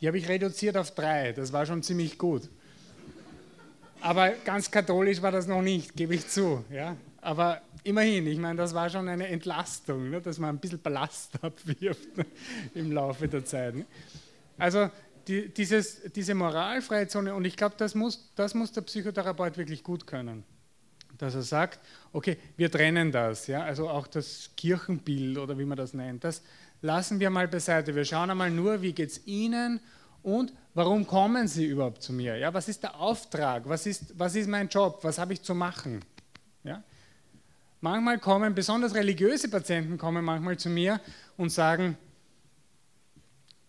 Die 0.00 0.06
habe 0.06 0.18
ich 0.18 0.28
reduziert 0.28 0.76
auf 0.76 0.94
drei, 0.94 1.32
das 1.32 1.52
war 1.52 1.64
schon 1.64 1.82
ziemlich 1.82 2.18
gut. 2.18 2.48
Aber 4.00 4.30
ganz 4.44 4.70
katholisch 4.70 5.22
war 5.22 5.32
das 5.32 5.46
noch 5.46 5.62
nicht, 5.62 5.96
gebe 5.96 6.14
ich 6.14 6.28
zu. 6.28 6.62
Ja? 6.70 6.96
Aber 7.22 7.62
immerhin, 7.84 8.26
ich 8.26 8.38
meine, 8.38 8.58
das 8.58 8.74
war 8.74 8.90
schon 8.90 9.08
eine 9.08 9.28
Entlastung, 9.28 10.10
ne, 10.10 10.20
dass 10.20 10.38
man 10.38 10.56
ein 10.56 10.58
bisschen 10.58 10.80
Ballast 10.80 11.32
abwirft 11.42 12.08
im 12.74 12.92
Laufe 12.92 13.28
der 13.28 13.46
Zeit. 13.46 13.74
Ne. 13.76 13.86
Also 14.58 14.90
die, 15.26 15.48
dieses, 15.48 16.02
diese 16.14 16.34
moralfreie 16.34 17.08
Zone, 17.08 17.34
und 17.34 17.46
ich 17.46 17.56
glaube, 17.56 17.76
das 17.78 17.94
muss, 17.94 18.30
das 18.34 18.52
muss 18.52 18.72
der 18.72 18.82
Psychotherapeut 18.82 19.56
wirklich 19.56 19.82
gut 19.82 20.06
können. 20.06 20.44
Dass 21.18 21.34
er 21.34 21.42
sagt, 21.42 21.80
okay, 22.12 22.36
wir 22.56 22.70
trennen 22.70 23.12
das, 23.12 23.46
ja, 23.46 23.62
also 23.62 23.88
auch 23.88 24.06
das 24.06 24.50
Kirchenbild 24.56 25.38
oder 25.38 25.56
wie 25.58 25.64
man 25.64 25.78
das 25.78 25.94
nennt, 25.94 26.24
das 26.24 26.42
lassen 26.82 27.20
wir 27.20 27.30
mal 27.30 27.48
beiseite. 27.48 27.94
Wir 27.94 28.04
schauen 28.04 28.30
einmal 28.30 28.50
nur, 28.50 28.82
wie 28.82 28.92
geht 28.92 29.10
es 29.10 29.26
Ihnen 29.26 29.80
und 30.22 30.52
warum 30.74 31.06
kommen 31.06 31.48
Sie 31.48 31.66
überhaupt 31.66 32.02
zu 32.02 32.12
mir? 32.12 32.36
Ja, 32.36 32.52
was 32.52 32.68
ist 32.68 32.82
der 32.82 32.98
Auftrag? 32.98 33.68
Was 33.68 33.86
ist, 33.86 34.18
was 34.18 34.34
ist 34.34 34.48
mein 34.48 34.68
Job? 34.68 34.98
Was 35.02 35.18
habe 35.18 35.32
ich 35.32 35.42
zu 35.42 35.54
machen? 35.54 36.04
Ja? 36.62 36.82
Manchmal 37.80 38.18
kommen, 38.18 38.54
besonders 38.54 38.94
religiöse 38.94 39.48
Patienten 39.48 39.98
kommen 39.98 40.24
manchmal 40.24 40.56
zu 40.56 40.68
mir 40.68 41.00
und 41.36 41.50
sagen, 41.50 41.96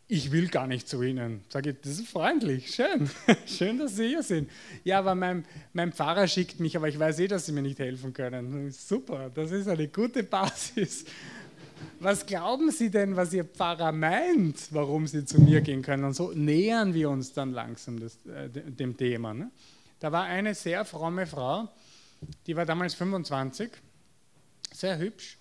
ich 0.08 0.32
will 0.32 0.50
gar 0.50 0.68
nicht 0.68 0.88
zu 0.88 1.02
Ihnen. 1.02 1.44
Sage 1.50 1.72
ich, 1.72 1.82
das 1.82 1.94
ist 2.00 2.10
freundlich, 2.10 2.74
schön, 2.74 3.10
schön, 3.48 3.80
dass 3.80 3.96
Sie 3.96 4.10
hier 4.10 4.24
sind. 4.24 4.50
Ja, 4.84 5.00
aber 5.00 5.16
mein, 5.16 5.46
mein 5.74 5.92
Pfarrer 5.92 6.28
schickt 6.28 6.60
mich, 6.60 6.78
aber 6.78 6.88
ich 6.88 7.00
weiß 7.00 7.20
eh, 7.20 7.28
dass 7.28 7.46
Sie 7.48 7.52
mir 7.52 7.64
nicht 7.64 7.80
helfen 7.80 8.14
können. 8.14 8.72
Super, 8.72 9.32
das 9.34 9.52
ist 9.52 9.68
eine 9.68 9.88
gute 9.88 10.24
Basis. 10.24 11.06
Was 12.00 12.26
glauben 12.26 12.72
Sie 12.72 12.90
denn, 12.90 13.16
was 13.16 13.34
Ihr 13.34 13.46
Pfarrer 13.46 13.92
meint, 13.92 14.68
warum 14.72 15.08
Sie 15.08 15.26
zu 15.26 15.42
mir 15.42 15.62
gehen 15.62 15.82
können? 15.82 16.04
Und 16.04 16.14
so 16.14 16.32
nähern 16.32 16.94
wir 16.94 17.10
uns 17.10 17.34
dann 17.34 17.52
langsam 17.52 18.00
das, 18.00 18.18
äh, 18.28 18.50
dem 18.50 18.96
Thema. 18.96 19.34
Ne? 19.34 19.50
Da 20.00 20.12
war 20.12 20.26
eine 20.26 20.54
sehr 20.54 20.86
fromme 20.86 21.26
Frau, 21.26 21.68
die 22.46 22.56
war 22.56 22.66
damals 22.66 22.94
25 22.94 23.72
sehr 24.72 24.98
hübsch 24.98 25.38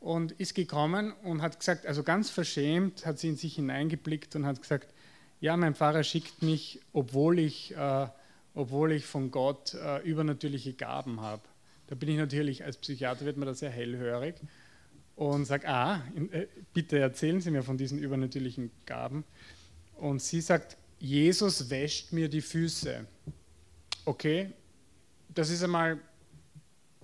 und 0.00 0.32
ist 0.32 0.54
gekommen 0.54 1.12
und 1.24 1.42
hat 1.42 1.58
gesagt, 1.58 1.86
also 1.86 2.02
ganz 2.02 2.30
verschämt 2.30 3.04
hat 3.04 3.18
sie 3.18 3.28
in 3.28 3.36
sich 3.36 3.56
hineingeblickt 3.56 4.36
und 4.36 4.46
hat 4.46 4.62
gesagt, 4.62 4.92
ja, 5.40 5.56
mein 5.56 5.74
Pfarrer 5.74 6.02
schickt 6.02 6.42
mich, 6.42 6.80
obwohl 6.92 7.38
ich, 7.38 7.76
äh, 7.76 8.08
obwohl 8.54 8.92
ich 8.92 9.06
von 9.06 9.30
Gott 9.30 9.74
äh, 9.74 10.02
übernatürliche 10.02 10.72
Gaben 10.72 11.20
habe. 11.20 11.42
Da 11.86 11.94
bin 11.94 12.08
ich 12.08 12.16
natürlich, 12.16 12.64
als 12.64 12.76
Psychiater 12.76 13.24
wird 13.24 13.36
man 13.36 13.46
da 13.46 13.54
sehr 13.54 13.70
hellhörig 13.70 14.34
und 15.16 15.46
sage, 15.46 15.68
ah, 15.68 16.02
äh, 16.30 16.46
bitte 16.72 16.98
erzählen 16.98 17.40
Sie 17.40 17.50
mir 17.50 17.62
von 17.62 17.76
diesen 17.76 17.98
übernatürlichen 17.98 18.70
Gaben. 18.86 19.24
Und 19.96 20.22
sie 20.22 20.40
sagt, 20.40 20.76
Jesus 21.00 21.70
wäscht 21.70 22.12
mir 22.12 22.28
die 22.28 22.40
Füße. 22.40 23.04
Okay, 24.04 24.50
das 25.34 25.50
ist 25.50 25.62
einmal 25.62 25.98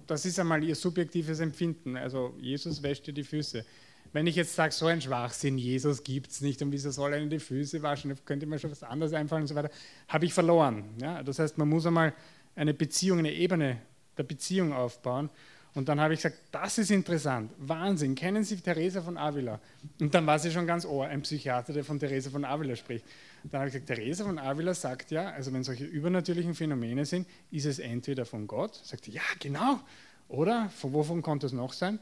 das 0.06 0.24
ist 0.24 0.38
einmal 0.38 0.62
ihr 0.62 0.74
subjektives 0.74 1.40
Empfinden. 1.40 1.96
Also 1.96 2.34
Jesus 2.40 2.82
wäscht 2.82 3.06
dir 3.06 3.12
die 3.12 3.24
Füße. 3.24 3.64
Wenn 4.12 4.26
ich 4.26 4.36
jetzt 4.36 4.54
sage, 4.54 4.72
so 4.72 4.86
ein 4.86 5.00
Schwachsinn, 5.00 5.58
Jesus 5.58 6.04
gibt 6.04 6.30
es 6.30 6.40
nicht 6.40 6.62
und 6.62 6.70
wieso 6.70 6.90
soll 6.90 7.14
er 7.14 7.26
die 7.26 7.38
Füße 7.38 7.82
waschen, 7.82 8.14
könnte 8.24 8.46
mir 8.46 8.58
schon 8.58 8.70
was 8.70 8.82
anderes 8.82 9.12
einfallen 9.12 9.42
und 9.42 9.48
so 9.48 9.54
weiter, 9.54 9.70
habe 10.08 10.24
ich 10.24 10.32
verloren. 10.32 10.84
Ja? 11.00 11.22
Das 11.22 11.38
heißt, 11.38 11.58
man 11.58 11.68
muss 11.68 11.84
einmal 11.84 12.14
eine 12.54 12.74
Beziehung, 12.74 13.18
eine 13.18 13.32
Ebene 13.32 13.78
der 14.16 14.22
Beziehung 14.22 14.72
aufbauen. 14.72 15.30
Und 15.74 15.88
dann 15.88 16.00
habe 16.00 16.14
ich 16.14 16.22
gesagt, 16.22 16.38
das 16.52 16.78
ist 16.78 16.92
interessant, 16.92 17.50
Wahnsinn, 17.58 18.14
kennen 18.14 18.44
Sie 18.44 18.56
Teresa 18.56 19.02
von 19.02 19.18
Avila? 19.18 19.60
Und 20.00 20.14
dann 20.14 20.24
war 20.24 20.38
sie 20.38 20.52
schon 20.52 20.68
ganz 20.68 20.86
ohr, 20.86 21.06
ein 21.06 21.22
Psychiater, 21.22 21.72
der 21.72 21.84
von 21.84 21.98
Teresa 21.98 22.30
von 22.30 22.44
Avila 22.44 22.76
spricht. 22.76 23.04
Dann 23.50 23.60
habe 23.60 23.68
ich 23.68 23.74
gesagt, 23.74 23.88
Teresa 23.88 24.24
von 24.24 24.38
Avila 24.38 24.72
sagt 24.72 25.10
ja, 25.10 25.30
also 25.30 25.52
wenn 25.52 25.64
solche 25.64 25.84
übernatürlichen 25.84 26.54
Phänomene 26.54 27.04
sind, 27.04 27.28
ist 27.50 27.66
es 27.66 27.78
entweder 27.78 28.24
von 28.24 28.46
Gott, 28.46 28.80
sagt 28.84 29.06
ja 29.06 29.22
genau, 29.38 29.80
oder 30.28 30.70
von 30.70 30.94
wovon 30.94 31.20
konnte 31.20 31.46
es 31.46 31.52
noch 31.52 31.74
sein? 31.74 31.98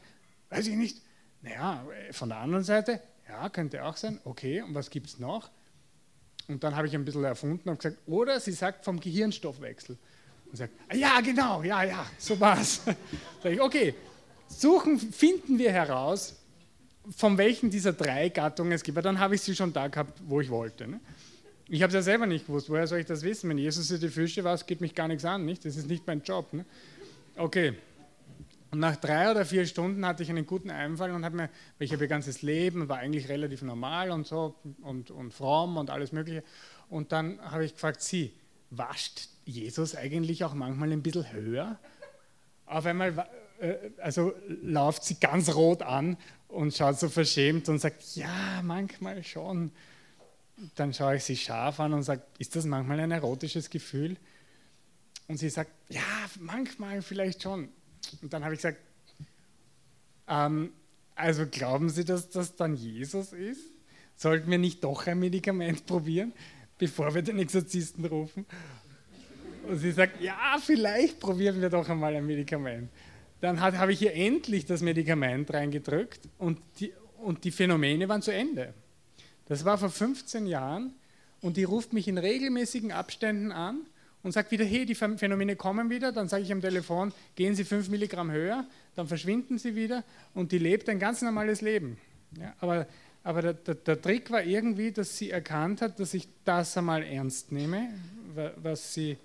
Weiß 0.49 0.67
ich 0.67 0.75
nicht. 0.75 1.01
Naja, 1.41 1.85
von 2.11 2.29
der 2.29 2.37
anderen 2.37 2.63
Seite, 2.63 3.01
ja, 3.27 3.49
könnte 3.49 3.83
auch 3.83 3.97
sein, 3.97 4.19
okay, 4.23 4.61
und 4.61 4.73
was 4.73 4.89
gibt 4.89 5.07
es 5.07 5.19
noch? 5.19 5.49
Und 6.47 6.63
dann 6.63 6.75
habe 6.75 6.87
ich 6.87 6.95
ein 6.95 7.03
bisschen 7.03 7.23
erfunden 7.23 7.67
und 7.69 7.79
gesagt, 7.79 7.97
oder 8.05 8.39
sie 8.39 8.51
sagt 8.51 8.85
vom 8.85 8.99
Gehirnstoffwechsel. 8.99 9.97
Und 10.49 10.57
sagt, 10.57 10.73
ah, 10.87 10.95
ja, 10.95 11.19
genau, 11.19 11.63
ja, 11.63 11.83
ja, 11.83 12.05
so 12.17 12.39
war's. 12.39 12.81
Sag 13.43 13.51
ich, 13.51 13.59
okay, 13.59 13.95
suchen, 14.47 14.97
finden 14.99 15.57
wir 15.57 15.71
heraus, 15.71 16.35
von 17.15 17.37
welchen 17.37 17.69
dieser 17.69 17.91
drei 17.91 18.29
Gattungen 18.29 18.71
es 18.71 18.83
gibt. 18.83 18.95
Weil 18.95 19.03
dann 19.03 19.19
habe 19.19 19.35
ich 19.35 19.41
sie 19.41 19.55
schon 19.55 19.73
da 19.73 19.87
gehabt, 19.87 20.21
wo 20.25 20.39
ich 20.39 20.49
wollte. 20.49 20.87
Ne? 20.87 20.99
Ich 21.69 21.81
habe 21.81 21.89
es 21.89 21.95
ja 21.95 22.01
selber 22.01 22.25
nicht 22.25 22.47
gewusst. 22.47 22.69
Woher 22.69 22.87
soll 22.87 22.99
ich 22.99 23.05
das 23.05 23.23
wissen? 23.23 23.49
Wenn 23.49 23.57
Jesus 23.57 23.87
die 23.87 24.09
Fische 24.09 24.43
war, 24.43 24.57
geht 24.57 24.81
mich 24.81 24.95
gar 24.95 25.07
nichts 25.07 25.25
an. 25.25 25.45
Nicht? 25.45 25.65
Das 25.65 25.75
ist 25.77 25.87
nicht 25.87 26.05
mein 26.05 26.21
Job. 26.21 26.51
Ne? 26.53 26.65
Okay. 27.37 27.73
Und 28.71 28.79
nach 28.79 28.95
drei 28.95 29.29
oder 29.29 29.45
vier 29.45 29.65
Stunden 29.67 30.05
hatte 30.05 30.23
ich 30.23 30.29
einen 30.29 30.47
guten 30.47 30.71
Einfall 30.71 31.11
und 31.11 31.23
habe 31.23 31.35
mir, 31.35 31.49
weil 31.77 31.85
ich 31.85 31.93
habe 31.93 32.03
ihr 32.03 32.07
ganzes 32.07 32.41
Leben, 32.41 32.89
war 32.89 32.97
eigentlich 32.97 33.29
relativ 33.29 33.61
normal 33.61 34.09
und 34.09 34.25
so 34.25 34.55
und, 34.81 35.11
und 35.11 35.31
fromm 35.31 35.77
und 35.77 35.89
alles 35.91 36.11
Mögliche. 36.11 36.43
Und 36.89 37.11
dann 37.11 37.39
habe 37.39 37.65
ich 37.65 37.73
gefragt, 37.73 38.01
sie, 38.01 38.33
wascht 38.71 39.29
Jesus 39.45 39.95
eigentlich 39.95 40.43
auch 40.43 40.53
manchmal 40.53 40.91
ein 40.91 41.03
bisschen 41.03 41.31
höher? 41.31 41.77
Auf 42.65 42.85
einmal, 42.85 43.27
äh, 43.59 43.75
also 44.01 44.33
läuft 44.47 45.03
sie 45.03 45.19
ganz 45.19 45.53
rot 45.53 45.83
an 45.83 46.17
und 46.47 46.73
schaut 46.73 46.99
so 46.99 47.09
verschämt 47.09 47.69
und 47.69 47.79
sagt, 47.79 48.15
ja, 48.15 48.61
manchmal 48.63 49.23
schon. 49.23 49.71
Dann 50.75 50.93
schaue 50.93 51.15
ich 51.17 51.23
sie 51.23 51.35
scharf 51.35 51.79
an 51.79 51.93
und 51.93 52.03
sage, 52.03 52.21
ist 52.37 52.55
das 52.55 52.65
manchmal 52.65 52.99
ein 52.99 53.11
erotisches 53.11 53.69
Gefühl? 53.69 54.17
Und 55.27 55.37
sie 55.37 55.49
sagt, 55.49 55.71
ja, 55.89 56.01
manchmal 56.39 57.01
vielleicht 57.01 57.43
schon. 57.43 57.69
Und 58.21 58.33
dann 58.33 58.43
habe 58.43 58.53
ich 58.53 58.59
gesagt, 58.59 58.79
ähm, 60.27 60.71
also 61.15 61.45
glauben 61.45 61.89
Sie, 61.89 62.05
dass 62.05 62.29
das 62.29 62.55
dann 62.55 62.75
Jesus 62.75 63.33
ist? 63.33 63.61
Sollten 64.15 64.49
wir 64.49 64.57
nicht 64.57 64.83
doch 64.83 65.07
ein 65.07 65.19
Medikament 65.19 65.85
probieren, 65.85 66.33
bevor 66.77 67.13
wir 67.13 67.21
den 67.21 67.39
Exorzisten 67.39 68.05
rufen? 68.05 68.45
Und 69.67 69.77
sie 69.77 69.91
sagt, 69.91 70.21
ja, 70.21 70.57
vielleicht 70.59 71.19
probieren 71.19 71.61
wir 71.61 71.69
doch 71.69 71.87
einmal 71.87 72.15
ein 72.15 72.25
Medikament. 72.25 72.89
Dann 73.41 73.59
habe 73.59 73.93
ich 73.93 74.01
ihr 74.01 74.13
endlich 74.13 74.65
das 74.65 74.81
Medikament 74.81 75.53
reingedrückt 75.53 76.21
und 76.37 76.59
die, 76.79 76.93
und 77.17 77.43
die 77.43 77.51
Phänomene 77.51 78.07
waren 78.07 78.21
zu 78.21 78.33
Ende. 78.33 78.73
Das 79.47 79.65
war 79.65 79.77
vor 79.77 79.89
15 79.89 80.45
Jahren 80.45 80.93
und 81.41 81.57
die 81.57 81.63
ruft 81.63 81.93
mich 81.93 82.07
in 82.07 82.17
regelmäßigen 82.17 82.91
Abständen 82.91 83.51
an 83.51 83.81
und 84.23 84.31
sagt 84.31 84.51
wieder, 84.51 84.63
hey, 84.63 84.85
die 84.85 84.95
Phänomene 84.95 85.55
kommen 85.55 85.89
wieder, 85.89 86.11
dann 86.11 86.29
sage 86.29 86.43
ich 86.43 86.51
am 86.51 86.61
Telefon, 86.61 87.11
gehen 87.35 87.55
Sie 87.55 87.65
fünf 87.65 87.89
Milligramm 87.89 88.31
höher, 88.31 88.65
dann 88.95 89.07
verschwinden 89.07 89.57
sie 89.57 89.75
wieder 89.75 90.03
und 90.33 90.51
die 90.51 90.59
lebt 90.59 90.87
ein 90.87 90.99
ganz 90.99 91.21
normales 91.21 91.61
Leben. 91.61 91.97
Ja, 92.39 92.53
aber 92.59 92.87
aber 93.23 93.41
der, 93.41 93.53
der, 93.53 93.75
der, 93.75 94.01
Trick 94.01 94.31
war 94.31 94.43
irgendwie, 94.43 94.91
dass 94.91 95.17
sie 95.17 95.31
erkannt 95.31 95.81
hat, 95.81 95.99
dass 95.99 96.13
ich 96.13 96.27
das 96.43 96.75
einmal 96.77 97.03
ernst 97.03 97.53
nehme, 97.53 97.89
was 98.57 98.93
sie, 98.93 99.17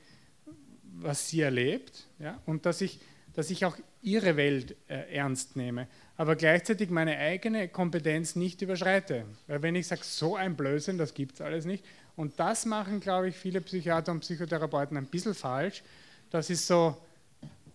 was 1.00 1.28
sie 1.28 1.40
erlebt, 1.40 2.06
ja, 2.20 2.40
und 2.46 2.64
dass 2.64 2.80
ich, 2.80 3.00
dass 3.34 3.50
ich 3.50 3.64
auch 3.64 3.76
ihre 4.00 4.36
Welt 4.36 4.76
äh, 4.86 5.14
ernst 5.16 5.56
nehme, 5.56 5.88
aber 6.18 6.36
gleichzeitig 6.36 6.90
meine 6.90 7.16
eigene 7.16 7.68
Kompetenz 7.68 8.36
nicht 8.36 8.60
überschreite. 8.60 9.24
Weil 9.46 9.62
wenn 9.62 9.74
ich 9.74 9.86
sage, 9.86 10.02
so 10.04 10.36
ein 10.36 10.54
Blödsinn, 10.56 10.98
das 10.98 11.14
gibt 11.14 11.36
es 11.36 11.40
alles 11.40 11.64
nicht, 11.64 11.82
und 12.16 12.38
das 12.38 12.66
machen, 12.66 13.00
glaube 13.00 13.28
ich, 13.28 13.36
viele 13.36 13.62
Psychiater 13.62 14.12
und 14.12 14.20
Psychotherapeuten 14.20 14.98
ein 14.98 15.06
bisschen 15.06 15.34
falsch, 15.34 15.82
das 16.30 16.50
ist 16.50 16.66
so, 16.66 16.98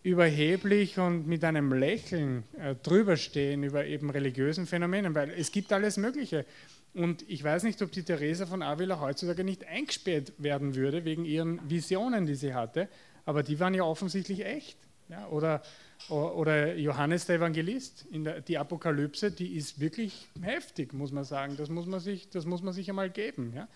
überheblich 0.04 1.00
und 1.00 1.28
mit 1.28 1.44
einem 1.46 1.72
Lächeln 1.72 2.44
äh, 2.60 2.76
drüberstehen 2.76 3.64
über 3.64 3.86
eben 3.86 4.10
religiösen 4.10 4.68
Phänomenen, 4.68 5.16
weil 5.16 5.32
es 5.32 5.52
gibt 5.52 5.72
alles 5.72 5.96
Mögliche. 5.96 6.46
Und 6.94 7.28
ich 7.30 7.44
weiß 7.44 7.64
nicht, 7.64 7.82
ob 7.82 7.92
die 7.92 8.04
Theresa 8.04 8.46
von 8.46 8.62
Avila 8.62 9.00
heutzutage 9.00 9.44
nicht 9.44 9.66
eingesperrt 9.66 10.34
werden 10.38 10.76
würde 10.76 11.06
wegen 11.06 11.26
ihren 11.26 11.70
Visionen, 11.70 12.26
die 12.26 12.36
sie 12.36 12.54
hatte, 12.54 12.90
aber 13.26 13.42
die 13.42 13.60
waren 13.60 13.74
ja 13.74 13.84
offensichtlich 13.84 14.46
echt. 14.46 14.78
Ja? 15.08 15.28
Oder, 15.30 15.64
oder 16.10 16.76
Johannes 16.76 17.26
der 17.26 17.38
Evangelist, 17.38 18.06
der, 18.12 18.42
die 18.42 18.58
Apokalypse, 18.58 19.32
die 19.32 19.56
ist 19.56 19.80
wirklich 19.80 20.28
heftig, 20.42 20.94
muss 20.94 21.12
man 21.12 21.24
sagen. 21.24 21.56
Das 21.58 21.70
muss 21.70 21.86
man 21.86 22.00
sich, 22.00 22.30
das 22.30 22.46
muss 22.46 22.62
man 22.62 22.74
sich 22.74 22.90
einmal 22.90 23.10
geben. 23.10 23.54
Ja? 23.56 23.68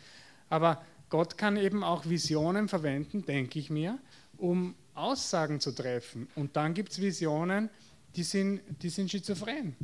Aber 0.50 0.84
Gott 1.10 1.38
kann 1.38 1.58
eben 1.58 1.84
auch 1.84 2.06
Visionen 2.06 2.68
verwenden, 2.68 3.26
denke 3.26 3.60
ich 3.60 3.70
mir, 3.70 3.98
um 4.38 4.76
Aussagen 4.94 5.60
zu 5.60 5.72
treffen. 5.72 6.28
Und 6.36 6.56
dann 6.56 6.74
gibt 6.74 6.92
es 6.92 7.02
Visionen, 7.02 7.70
die 8.16 8.24
sind, 8.24 8.62
die 8.82 8.90
sind 8.90 9.10
schizophren. 9.10 9.76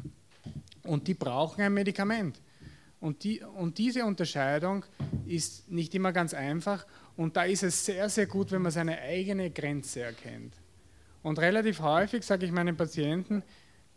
Und 0.84 1.08
die 1.08 1.14
brauchen 1.14 1.62
ein 1.62 1.74
Medikament. 1.74 2.42
Und, 3.00 3.24
die, 3.24 3.42
und 3.42 3.78
diese 3.78 4.06
Unterscheidung 4.06 4.86
ist 5.26 5.70
nicht 5.70 5.94
immer 5.96 6.12
ganz 6.12 6.34
einfach. 6.34 6.86
Und 7.16 7.38
da 7.38 7.44
ist 7.44 7.64
es 7.64 7.86
sehr, 7.86 8.10
sehr 8.10 8.26
gut, 8.26 8.52
wenn 8.52 8.62
man 8.62 8.72
seine 8.72 9.00
eigene 9.00 9.52
Grenze 9.52 10.02
erkennt. 10.02 10.54
Und 11.24 11.40
relativ 11.40 11.80
häufig 11.80 12.24
sage 12.24 12.46
ich 12.46 12.52
meinen 12.52 12.78
Patienten, 12.78 13.44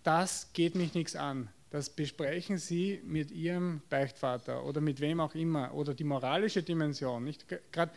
das 0.04 0.52
geht 0.52 0.76
mich 0.76 0.95
nichts 0.95 1.16
an. 1.16 1.49
Das 1.71 1.90
besprechen 1.90 2.59
Sie 2.59 3.02
mit 3.04 3.33
Ihrem 3.33 3.83
Beichtvater 3.90 4.64
oder 4.64 4.80
mit 4.80 5.00
wem 5.00 5.21
auch 5.21 5.35
immer. 5.35 5.75
Oder 5.75 5.92
die 5.92 6.04
moralische 6.04 6.62
Dimension. 6.62 7.28
Gerade 7.73 7.90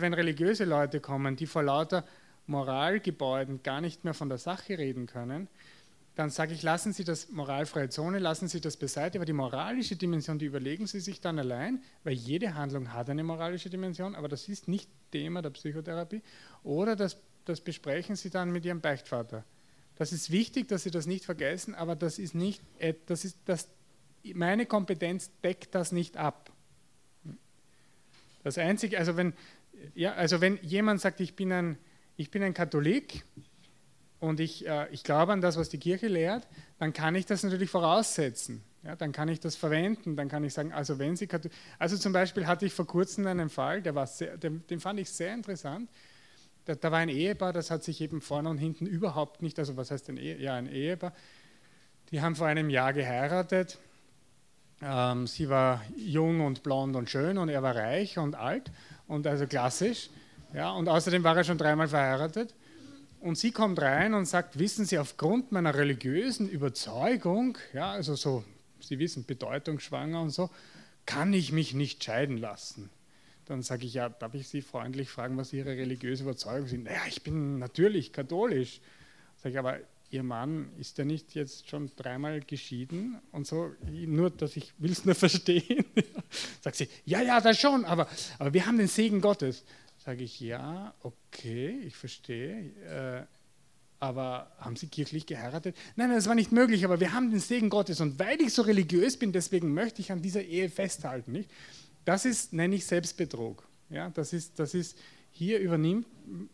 wenn 0.00 0.12
religiöse 0.12 0.64
Leute 0.64 1.00
kommen, 1.00 1.34
die 1.34 1.46
vor 1.46 1.62
lauter 1.62 2.04
Moralgebäuden 2.46 3.62
gar 3.62 3.80
nicht 3.80 4.04
mehr 4.04 4.14
von 4.14 4.28
der 4.28 4.38
Sache 4.38 4.78
reden 4.78 5.06
können, 5.06 5.48
dann 6.14 6.30
sage 6.30 6.54
ich, 6.54 6.62
lassen 6.62 6.92
Sie 6.94 7.04
das 7.04 7.30
moralfreie 7.30 7.90
Zone, 7.90 8.18
lassen 8.18 8.48
Sie 8.48 8.60
das 8.60 8.76
beiseite, 8.78 9.18
aber 9.18 9.26
die 9.26 9.34
moralische 9.34 9.96
Dimension, 9.96 10.38
die 10.38 10.46
überlegen 10.46 10.86
Sie 10.86 11.00
sich 11.00 11.20
dann 11.20 11.38
allein, 11.38 11.82
weil 12.04 12.14
jede 12.14 12.54
Handlung 12.54 12.92
hat 12.94 13.10
eine 13.10 13.22
moralische 13.22 13.68
Dimension, 13.68 14.14
aber 14.14 14.28
das 14.28 14.48
ist 14.48 14.66
nicht 14.66 14.88
Thema 15.12 15.42
der 15.42 15.50
Psychotherapie. 15.50 16.22
Oder 16.62 16.96
das, 16.96 17.18
das 17.46 17.60
besprechen 17.60 18.16
Sie 18.16 18.30
dann 18.30 18.52
mit 18.52 18.64
Ihrem 18.64 18.80
Beichtvater. 18.80 19.44
Das 19.96 20.12
ist 20.12 20.30
wichtig, 20.30 20.68
dass 20.68 20.82
Sie 20.82 20.90
das 20.90 21.06
nicht 21.06 21.24
vergessen, 21.24 21.74
aber 21.74 21.96
das 21.96 22.18
ist 22.18 22.34
nicht, 22.34 22.60
das 23.06 23.24
ist, 23.24 23.38
das, 23.46 23.68
meine 24.34 24.66
Kompetenz 24.66 25.30
deckt 25.42 25.74
das 25.74 25.90
nicht 25.90 26.16
ab. 26.16 26.52
Das 28.44 28.58
Einzige, 28.58 28.98
also 28.98 29.16
wenn, 29.16 29.32
ja, 29.94 30.12
also 30.12 30.40
wenn 30.40 30.58
jemand 30.62 31.00
sagt, 31.00 31.20
ich 31.20 31.34
bin 31.34 31.50
ein 31.50 31.78
ich 32.16 32.30
bin 32.30 32.42
ein 32.42 32.54
Katholik 32.54 33.24
und 34.20 34.40
ich, 34.40 34.66
äh, 34.66 34.88
ich 34.90 35.04
glaube 35.04 35.32
an 35.32 35.40
das, 35.40 35.56
was 35.56 35.68
die 35.68 35.78
Kirche 35.78 36.08
lehrt, 36.08 36.46
dann 36.78 36.92
kann 36.92 37.14
ich 37.14 37.26
das 37.26 37.42
natürlich 37.42 37.70
voraussetzen. 37.70 38.62
Ja, 38.82 38.96
dann 38.96 39.12
kann 39.12 39.28
ich 39.28 39.40
das 39.40 39.56
verwenden, 39.56 40.16
dann 40.16 40.28
kann 40.28 40.44
ich 40.44 40.54
sagen, 40.54 40.72
also 40.72 40.98
wenn 40.98 41.16
Sie 41.16 41.26
Katholik, 41.26 41.56
also 41.78 41.96
zum 41.96 42.12
Beispiel 42.12 42.46
hatte 42.46 42.66
ich 42.66 42.72
vor 42.72 42.86
kurzem 42.86 43.26
einen 43.26 43.50
Fall, 43.50 43.82
der 43.82 43.94
war 43.94 44.06
sehr, 44.06 44.38
den, 44.38 44.66
den 44.68 44.80
fand 44.80 45.00
ich 45.00 45.10
sehr 45.10 45.34
interessant. 45.34 45.90
Da, 46.66 46.74
da, 46.74 46.92
war 46.92 46.98
ein 46.98 47.08
Ehepaar, 47.08 47.52
das 47.52 47.70
hat 47.70 47.84
sich 47.84 48.00
eben 48.00 48.20
vorne 48.20 48.48
und 48.50 48.58
hinten 48.58 48.86
überhaupt 48.86 49.40
nicht, 49.40 49.58
also 49.58 49.76
was 49.76 49.90
heißt 49.90 50.08
ein 50.10 50.16
Ehepaar? 50.16 50.42
Ja, 50.42 50.54
ein 50.54 50.66
Ehepaar. 50.66 51.12
Die 52.10 52.20
haben 52.20 52.36
vor 52.36 52.46
einem 52.48 52.70
Jahr 52.70 52.92
geheiratet. 52.92 53.78
Ähm, 54.82 55.26
sie 55.26 55.48
war 55.48 55.82
jung 55.96 56.44
und 56.44 56.62
blond 56.62 56.96
und 56.96 57.08
schön 57.08 57.38
und 57.38 57.48
er 57.48 57.62
war 57.62 57.74
reich 57.74 58.18
und 58.18 58.34
alt 58.34 58.70
und 59.06 59.26
also 59.26 59.46
klassisch. 59.46 60.10
Ja, 60.52 60.70
und 60.72 60.88
außerdem 60.88 61.24
war 61.24 61.36
er 61.36 61.44
schon 61.44 61.58
dreimal 61.58 61.88
verheiratet. 61.88 62.54
Und 63.20 63.38
sie 63.38 63.50
kommt 63.50 63.80
rein 63.80 64.14
und 64.14 64.26
sagt, 64.26 64.58
wissen 64.58 64.84
Sie, 64.84 64.98
aufgrund 64.98 65.50
meiner 65.50 65.74
religiösen 65.74 66.48
Überzeugung, 66.48 67.58
ja, 67.72 67.90
also 67.90 68.14
so, 68.14 68.44
Sie 68.80 68.98
wissen, 68.98 69.24
bedeutungsschwanger 69.24 70.20
und 70.20 70.30
so, 70.30 70.50
kann 71.06 71.32
ich 71.32 71.52
mich 71.52 71.74
nicht 71.74 72.04
scheiden 72.04 72.36
lassen. 72.36 72.90
Dann 73.46 73.62
sage 73.62 73.86
ich, 73.86 73.94
ja, 73.94 74.08
darf 74.08 74.34
ich 74.34 74.48
Sie 74.48 74.60
freundlich 74.60 75.08
fragen, 75.08 75.36
was 75.36 75.52
Ihre 75.52 75.70
religiöse 75.70 76.24
Überzeugung 76.24 76.68
sind? 76.68 76.84
Naja, 76.84 77.02
ich 77.08 77.22
bin 77.22 77.58
natürlich 77.58 78.12
katholisch. 78.12 78.80
Sage 79.36 79.54
ich, 79.54 79.58
aber 79.58 79.78
Ihr 80.10 80.22
Mann 80.22 80.70
ist 80.78 80.98
ja 80.98 81.04
nicht 81.04 81.34
jetzt 81.34 81.68
schon 81.68 81.90
dreimal 81.96 82.40
geschieden 82.40 83.18
und 83.32 83.46
so, 83.46 83.72
nur 83.90 84.30
dass 84.30 84.56
ich 84.56 84.72
will 84.78 84.92
es 84.92 85.04
nur 85.04 85.14
verstehen. 85.16 85.84
Sagt 86.60 86.76
sie, 86.76 86.88
ja, 87.04 87.20
ja, 87.22 87.40
das 87.40 87.58
schon, 87.58 87.84
aber, 87.84 88.08
aber 88.38 88.54
wir 88.54 88.66
haben 88.66 88.78
den 88.78 88.88
Segen 88.88 89.20
Gottes. 89.20 89.64
Sage 89.98 90.22
ich, 90.22 90.38
ja, 90.38 90.94
okay, 91.02 91.80
ich 91.84 91.96
verstehe. 91.96 92.70
Äh, 92.84 93.26
aber 93.98 94.52
haben 94.58 94.76
Sie 94.76 94.86
kirchlich 94.86 95.26
geheiratet? 95.26 95.74
Nein, 95.96 96.10
das 96.10 96.28
war 96.28 96.34
nicht 96.34 96.52
möglich, 96.52 96.84
aber 96.84 97.00
wir 97.00 97.12
haben 97.12 97.30
den 97.30 97.40
Segen 97.40 97.70
Gottes 97.70 98.00
und 98.00 98.18
weil 98.18 98.40
ich 98.40 98.52
so 98.52 98.62
religiös 98.62 99.16
bin, 99.16 99.32
deswegen 99.32 99.72
möchte 99.72 100.02
ich 100.02 100.12
an 100.12 100.22
dieser 100.22 100.42
Ehe 100.42 100.68
festhalten. 100.68 101.32
Nicht? 101.32 101.50
Das 102.06 102.24
ist, 102.24 102.54
nenne 102.54 102.76
ich 102.76 102.86
Selbstbetrug. 102.86 103.68
Ja, 103.90 104.08
das 104.10 104.32
ist, 104.32 104.58
das 104.58 104.72
ist, 104.72 104.96
hier 105.36 105.58
übernimmt, 105.58 106.06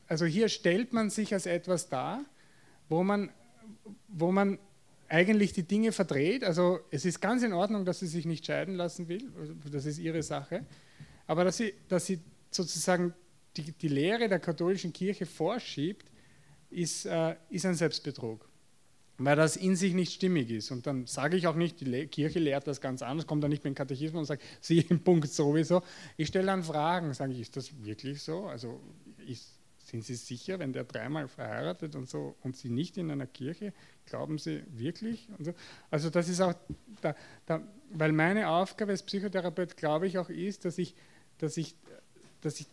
also 0.08 0.24
hier 0.24 0.48
stellt 0.48 0.92
man 0.92 1.08
sich 1.08 1.32
als 1.32 1.46
etwas 1.46 1.88
dar, 1.88 2.24
wo 2.88 3.04
man, 3.04 3.30
wo 4.08 4.32
man 4.32 4.58
eigentlich 5.08 5.52
die 5.52 5.62
Dinge 5.62 5.92
verdreht. 5.92 6.42
Also 6.42 6.80
es 6.90 7.04
ist 7.04 7.20
ganz 7.20 7.44
in 7.44 7.52
Ordnung, 7.52 7.84
dass 7.84 8.00
sie 8.00 8.08
sich 8.08 8.26
nicht 8.26 8.44
scheiden 8.44 8.74
lassen 8.74 9.06
will, 9.06 9.30
das 9.70 9.86
ist 9.86 9.98
ihre 9.98 10.24
Sache, 10.24 10.66
aber 11.28 11.44
dass 11.44 11.58
sie, 11.58 11.74
dass 11.88 12.06
sie 12.06 12.18
sozusagen 12.50 13.14
die, 13.56 13.70
die 13.70 13.88
Lehre 13.88 14.28
der 14.28 14.40
katholischen 14.40 14.92
Kirche 14.92 15.26
vorschiebt, 15.26 16.10
ist, 16.70 17.06
äh, 17.06 17.36
ist 17.50 17.66
ein 17.66 17.74
Selbstbetrug, 17.74 18.48
weil 19.24 19.36
das 19.36 19.56
in 19.56 19.76
sich 19.76 19.94
nicht 19.94 20.12
stimmig 20.12 20.50
ist. 20.50 20.70
Und 20.70 20.86
dann 20.86 21.06
sage 21.06 21.36
ich 21.36 21.46
auch 21.46 21.54
nicht, 21.54 21.80
die 21.80 22.06
Kirche 22.06 22.38
lehrt 22.38 22.66
das 22.66 22.80
ganz 22.80 23.02
anders, 23.02 23.26
kommt 23.26 23.42
dann 23.42 23.50
nicht 23.50 23.64
mit 23.64 23.72
dem 23.72 23.76
Katechismus 23.76 24.20
und 24.20 24.26
sagt, 24.26 24.42
sie 24.60 24.80
im 24.80 25.00
Punkt 25.00 25.28
sowieso. 25.28 25.82
Ich 26.16 26.28
stelle 26.28 26.46
dann 26.46 26.62
Fragen, 26.62 27.12
sage 27.14 27.32
ich, 27.32 27.40
ist 27.40 27.56
das 27.56 27.84
wirklich 27.84 28.22
so? 28.22 28.46
Also 28.46 28.80
ist, 29.26 29.58
sind 29.78 30.04
Sie 30.04 30.14
sicher, 30.14 30.58
wenn 30.58 30.72
der 30.72 30.84
dreimal 30.84 31.28
verheiratet 31.28 31.96
und 31.96 32.08
so 32.08 32.34
und 32.42 32.56
Sie 32.56 32.70
nicht 32.70 32.96
in 32.96 33.10
einer 33.10 33.26
Kirche, 33.26 33.72
glauben 34.06 34.38
Sie 34.38 34.62
wirklich? 34.70 35.28
So? 35.38 35.52
Also 35.90 36.08
das 36.08 36.28
ist 36.28 36.40
auch, 36.40 36.54
da, 37.02 37.14
da, 37.46 37.60
weil 37.90 38.12
meine 38.12 38.48
Aufgabe 38.48 38.92
als 38.92 39.02
Psychotherapeut, 39.02 39.76
glaube 39.76 40.06
ich, 40.06 40.18
auch 40.18 40.30
ist, 40.30 40.64
dass 40.64 40.78
ich, 40.78 40.94
dass 41.38 41.56
ich, 41.56 41.74
dass 42.40 42.60
ich 42.60 42.66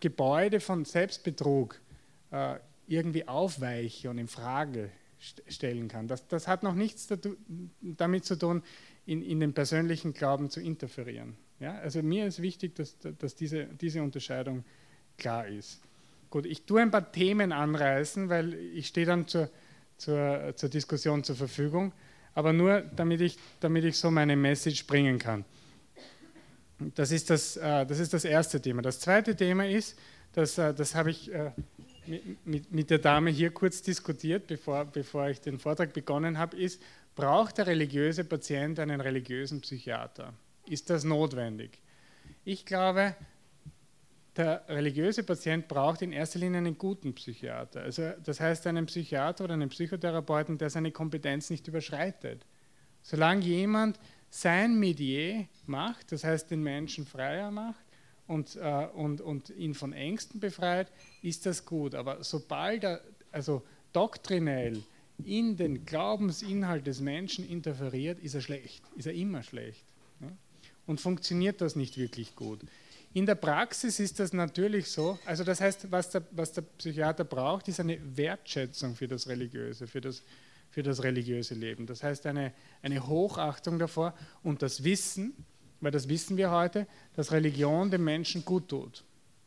Gebäude 0.00 0.60
von 0.60 0.84
Selbstbetrug 0.84 1.80
äh, 2.30 2.56
irgendwie 2.88 3.28
aufweiche 3.28 4.10
und 4.10 4.18
in 4.18 4.28
Frage 4.28 4.90
stellen 5.18 5.88
kann. 5.88 6.08
Das, 6.08 6.26
das, 6.28 6.48
hat 6.48 6.62
noch 6.62 6.74
nichts 6.74 7.08
damit 7.80 8.24
zu 8.24 8.36
tun, 8.36 8.62
in, 9.06 9.22
in, 9.22 9.40
den 9.40 9.52
persönlichen 9.52 10.12
Glauben 10.12 10.50
zu 10.50 10.60
interferieren. 10.60 11.36
Ja? 11.60 11.78
Also 11.78 12.02
mir 12.02 12.26
ist 12.26 12.42
wichtig, 12.42 12.74
dass, 12.74 12.96
dass 13.18 13.34
diese, 13.34 13.66
diese 13.66 14.02
Unterscheidung 14.02 14.64
klar 15.16 15.46
ist. 15.46 15.80
Gut, 16.30 16.46
ich 16.46 16.62
tue 16.62 16.82
ein 16.82 16.90
paar 16.90 17.12
Themen 17.12 17.52
anreißen, 17.52 18.28
weil 18.28 18.54
ich 18.54 18.88
stehe 18.88 19.06
dann 19.06 19.28
zur, 19.28 19.48
zur, 19.96 20.52
zur 20.56 20.68
Diskussion 20.68 21.22
zur 21.22 21.36
Verfügung, 21.36 21.92
aber 22.34 22.52
nur 22.52 22.80
damit 22.80 23.20
ich, 23.20 23.38
damit 23.60 23.84
ich 23.84 23.96
so 23.96 24.10
meine 24.10 24.36
Message 24.36 24.86
bringen 24.86 25.18
kann. 25.18 25.44
Das 26.94 27.12
ist 27.12 27.30
das, 27.30 27.56
äh, 27.56 27.86
das 27.86 28.00
ist 28.00 28.12
das 28.12 28.24
erste 28.24 28.60
Thema. 28.60 28.82
Das 28.82 28.98
zweite 29.00 29.36
Thema 29.36 29.68
ist, 29.68 29.96
das, 30.32 30.58
äh, 30.58 30.74
das 30.74 30.94
habe 30.94 31.10
ich 31.10 31.32
äh, 31.32 31.52
mit, 32.44 32.72
mit 32.72 32.90
der 32.90 32.98
Dame 32.98 33.30
hier 33.30 33.50
kurz 33.50 33.82
diskutiert, 33.82 34.46
bevor, 34.46 34.84
bevor 34.84 35.28
ich 35.28 35.40
den 35.40 35.58
Vortrag 35.58 35.92
begonnen 35.92 36.38
habe, 36.38 36.56
ist, 36.56 36.80
braucht 37.14 37.58
der 37.58 37.66
religiöse 37.66 38.24
Patient 38.24 38.78
einen 38.78 39.00
religiösen 39.00 39.60
Psychiater? 39.60 40.34
Ist 40.66 40.90
das 40.90 41.04
notwendig? 41.04 41.80
Ich 42.44 42.66
glaube, 42.66 43.14
der 44.36 44.64
religiöse 44.68 45.22
Patient 45.22 45.68
braucht 45.68 46.02
in 46.02 46.12
erster 46.12 46.38
Linie 46.38 46.58
einen 46.58 46.76
guten 46.76 47.14
Psychiater. 47.14 47.82
Also 47.82 48.10
das 48.24 48.40
heißt 48.40 48.66
einen 48.66 48.86
Psychiater 48.86 49.44
oder 49.44 49.54
einen 49.54 49.68
Psychotherapeuten, 49.68 50.58
der 50.58 50.70
seine 50.70 50.90
Kompetenz 50.90 51.50
nicht 51.50 51.68
überschreitet. 51.68 52.44
Solange 53.02 53.44
jemand 53.44 54.00
sein 54.30 54.78
Medier 54.78 55.46
macht, 55.66 56.10
das 56.10 56.24
heißt 56.24 56.50
den 56.50 56.62
Menschen 56.62 57.06
freier 57.06 57.50
macht 57.50 57.83
und, 58.26 58.56
äh, 58.56 58.88
und, 58.94 59.20
und 59.20 59.50
ihn 59.50 59.74
von 59.74 59.92
Ängsten 59.92 60.40
befreit, 60.40 60.90
ist 61.22 61.46
das 61.46 61.64
gut. 61.64 61.94
Aber 61.94 62.22
sobald 62.24 62.84
er 62.84 63.00
also 63.30 63.62
doktrinell 63.92 64.82
in 65.24 65.56
den 65.56 65.84
Glaubensinhalt 65.84 66.86
des 66.86 67.00
Menschen 67.00 67.48
interferiert, 67.48 68.18
ist 68.20 68.34
er 68.34 68.40
schlecht, 68.40 68.82
ist 68.96 69.06
er 69.06 69.14
immer 69.14 69.42
schlecht. 69.42 69.84
Ja? 70.20 70.28
Und 70.86 71.00
funktioniert 71.00 71.60
das 71.60 71.76
nicht 71.76 71.96
wirklich 71.96 72.34
gut. 72.34 72.60
In 73.12 73.26
der 73.26 73.36
Praxis 73.36 74.00
ist 74.00 74.18
das 74.18 74.32
natürlich 74.32 74.88
so, 74.88 75.18
also 75.24 75.44
das 75.44 75.60
heißt, 75.60 75.92
was 75.92 76.10
der, 76.10 76.24
was 76.32 76.52
der 76.52 76.62
Psychiater 76.62 77.22
braucht, 77.22 77.68
ist 77.68 77.78
eine 77.78 77.98
Wertschätzung 78.16 78.96
für 78.96 79.06
das 79.06 79.28
Religiöse, 79.28 79.86
für 79.86 80.00
das, 80.00 80.24
für 80.70 80.82
das 80.82 81.04
religiöse 81.04 81.54
Leben. 81.54 81.86
Das 81.86 82.02
heißt 82.02 82.26
eine, 82.26 82.52
eine 82.82 83.06
Hochachtung 83.06 83.78
davor 83.78 84.14
und 84.42 84.62
das 84.62 84.82
Wissen, 84.82 85.32
weil 85.84 85.92
das 85.92 86.08
wissen 86.08 86.36
wir 86.36 86.50
heute, 86.50 86.86
dass 87.14 87.30
Religion 87.30 87.90
dem 87.90 88.04
Menschen 88.04 88.44
gut 88.44 88.68
tut. 88.68 89.04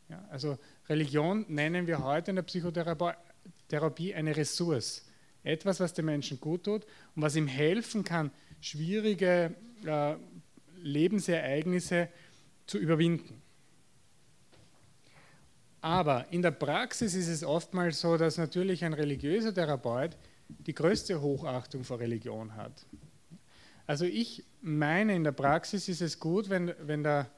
Ja, 0.08 0.24
also 0.30 0.58
Religion 0.88 1.44
nennen 1.48 1.86
wir 1.86 2.02
heute 2.02 2.30
in 2.30 2.36
der 2.36 2.42
Psychotherapie 2.44 4.14
eine 4.14 4.36
Ressource. 4.36 5.04
Etwas, 5.42 5.80
was 5.80 5.94
dem 5.94 6.06
Menschen 6.06 6.40
gut 6.40 6.64
tut 6.64 6.84
und 7.14 7.22
was 7.22 7.36
ihm 7.36 7.46
helfen 7.46 8.04
kann, 8.04 8.30
schwierige 8.60 9.54
äh, 9.84 10.14
Lebensereignisse 10.80 12.08
zu 12.66 12.78
überwinden. 12.78 13.42
Aber 15.80 16.26
in 16.30 16.42
der 16.42 16.50
Praxis 16.50 17.14
ist 17.14 17.28
es 17.28 17.44
oftmals 17.44 18.00
so, 18.00 18.16
dass 18.16 18.36
natürlich 18.36 18.84
ein 18.84 18.92
religiöser 18.92 19.54
Therapeut 19.54 20.16
die 20.48 20.74
größte 20.74 21.20
Hochachtung 21.20 21.84
vor 21.84 22.00
Religion 22.00 22.56
hat. 22.56 22.86
Also 23.86 24.04
ich 24.04 24.44
meine, 24.62 25.14
in 25.14 25.24
der 25.24 25.32
Praxis 25.32 25.88
ist 25.88 26.02
es 26.02 26.18
gut, 26.18 26.48
wenn, 26.48 26.72
wenn, 26.80 27.02
der, 27.02 27.30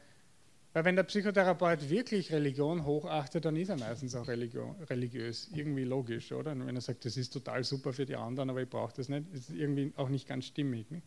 weil 0.73 0.85
wenn 0.85 0.97
der 0.97 1.03
Psychotherapeut 1.05 1.89
wirklich 1.89 2.33
Religion 2.33 2.85
hochachtet, 2.85 3.45
dann 3.45 3.57
ist 3.57 3.69
er 3.69 3.79
meistens 3.79 4.15
auch 4.15 4.29
Religion, 4.29 4.77
religiös. 4.89 5.51
Irgendwie 5.55 5.85
logisch, 5.85 6.33
oder? 6.33 6.53
Und 6.53 6.67
wenn 6.67 6.77
er 6.77 6.81
sagt, 6.83 7.05
das 7.05 7.17
ist 7.17 7.33
total 7.33 7.65
super 7.65 7.93
für 7.93 8.07
die 8.07 8.17
anderen, 8.17 8.51
aber 8.51 8.63
ich 8.63 8.69
brauche 8.69 8.95
das 8.95 9.09
nicht, 9.09 9.25
ist 9.33 9.51
irgendwie 9.51 9.93
auch 9.97 10.09
nicht 10.09 10.29
ganz 10.29 10.47
stimmig. 10.47 10.91
Ne? 10.91 11.03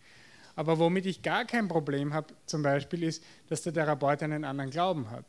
Aber 0.55 0.77
womit 0.79 1.05
ich 1.05 1.21
gar 1.21 1.45
kein 1.45 1.67
Problem 1.67 2.13
habe, 2.13 2.33
zum 2.45 2.61
Beispiel, 2.61 3.03
ist, 3.03 3.23
dass 3.47 3.63
der 3.63 3.73
Therapeut 3.73 4.21
einen 4.21 4.43
anderen 4.43 4.69
Glauben 4.69 5.09
hat. 5.09 5.25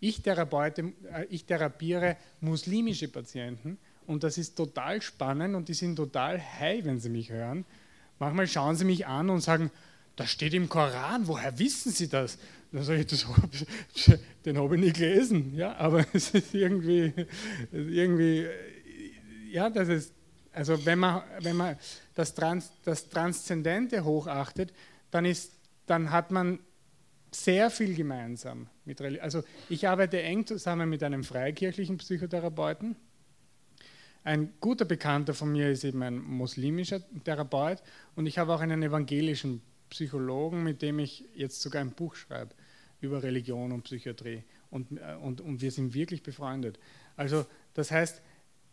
Ich, 0.00 0.22
therapeute, 0.22 0.92
äh, 1.12 1.26
ich 1.28 1.44
therapiere 1.44 2.16
muslimische 2.40 3.08
Patienten 3.08 3.78
und 4.06 4.24
das 4.24 4.38
ist 4.38 4.56
total 4.56 5.00
spannend 5.00 5.54
und 5.54 5.68
die 5.68 5.74
sind 5.74 5.96
total 5.96 6.40
high, 6.40 6.84
wenn 6.84 6.98
sie 6.98 7.08
mich 7.08 7.30
hören. 7.30 7.64
Manchmal 8.22 8.46
schauen 8.46 8.76
sie 8.76 8.84
mich 8.84 9.08
an 9.08 9.30
und 9.30 9.40
sagen, 9.40 9.72
das 10.14 10.30
steht 10.30 10.54
im 10.54 10.68
Koran, 10.68 11.26
woher 11.26 11.58
wissen 11.58 11.90
Sie 11.90 12.08
das? 12.08 12.38
Dann 12.70 12.84
sage 12.84 13.00
ich, 13.00 13.06
das 13.08 13.26
hab, 13.26 13.50
den 14.44 14.58
habe 14.58 14.76
ich 14.76 14.80
nie 14.80 14.92
gelesen, 14.92 15.56
ja, 15.56 15.74
aber 15.76 16.04
es 16.12 16.30
ist 16.30 16.54
irgendwie, 16.54 17.12
irgendwie 17.72 18.46
ja, 19.50 19.68
das 19.70 19.88
ist, 19.88 20.14
also 20.52 20.86
wenn 20.86 21.00
man, 21.00 21.22
wenn 21.40 21.56
man 21.56 21.76
das, 22.14 22.32
Trans, 22.32 22.70
das 22.84 23.08
Transzendente 23.08 24.04
hochachtet, 24.04 24.72
dann, 25.10 25.24
ist, 25.24 25.58
dann 25.86 26.12
hat 26.12 26.30
man 26.30 26.60
sehr 27.32 27.70
viel 27.70 27.96
gemeinsam 27.96 28.68
mit 28.84 29.00
Also 29.20 29.42
ich 29.68 29.88
arbeite 29.88 30.22
eng 30.22 30.46
zusammen 30.46 30.88
mit 30.88 31.02
einem 31.02 31.24
freikirchlichen 31.24 31.98
Psychotherapeuten. 31.98 32.94
Ein 34.24 34.52
guter 34.60 34.84
Bekannter 34.84 35.34
von 35.34 35.50
mir 35.50 35.70
ist 35.70 35.84
eben 35.84 36.02
ein 36.02 36.18
muslimischer 36.18 37.00
Therapeut 37.24 37.82
und 38.14 38.26
ich 38.26 38.38
habe 38.38 38.54
auch 38.54 38.60
einen 38.60 38.82
evangelischen 38.82 39.62
Psychologen, 39.90 40.62
mit 40.62 40.80
dem 40.80 40.98
ich 41.00 41.24
jetzt 41.34 41.60
sogar 41.60 41.80
ein 41.82 41.90
Buch 41.90 42.14
schreibe 42.14 42.54
über 43.00 43.22
Religion 43.22 43.72
und 43.72 43.82
Psychiatrie. 43.82 44.44
Und, 44.70 44.92
äh, 44.92 45.16
und, 45.20 45.40
und 45.40 45.60
wir 45.60 45.70
sind 45.70 45.92
wirklich 45.92 46.22
befreundet. 46.22 46.78
Also 47.16 47.44
das 47.74 47.90
heißt, 47.90 48.22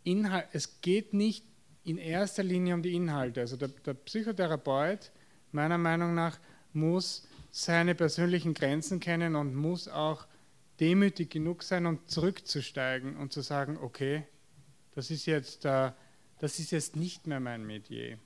Inhalt, 0.04 0.48
es 0.54 0.82
geht 0.82 1.14
nicht 1.14 1.44
in 1.84 1.98
erster 1.98 2.44
Linie 2.44 2.76
um 2.76 2.84
die 2.84 2.94
Inhalte. 2.94 3.42
Also 3.42 3.58
der, 3.58 3.70
der 3.70 3.96
Psychotherapeut, 3.96 5.12
meiner 5.52 5.78
Meinung 5.78 6.14
nach, 6.14 6.40
muss 6.74 7.28
seine 7.52 7.96
persönlichen 7.96 8.54
Grenzen 8.54 9.00
kennen 9.00 9.36
und 9.36 9.56
muss 9.56 9.88
auch 9.88 10.28
demütig 10.80 11.32
genug 11.32 11.64
sein, 11.64 11.86
um 11.88 12.08
zurückzusteigen 12.08 13.18
und 13.18 13.34
zu 13.34 13.42
sagen, 13.42 13.78
okay, 13.82 14.26
das 15.00 15.12
ist 15.12 15.26
jetzt, 15.28 15.64
äh, 15.64 15.92
das 16.40 16.60
ist 16.60 16.72
jetzt 16.72 16.98
nicht 16.98 17.26
mehr 17.26 17.40
mein 17.40 17.66
Metier. 17.66 18.18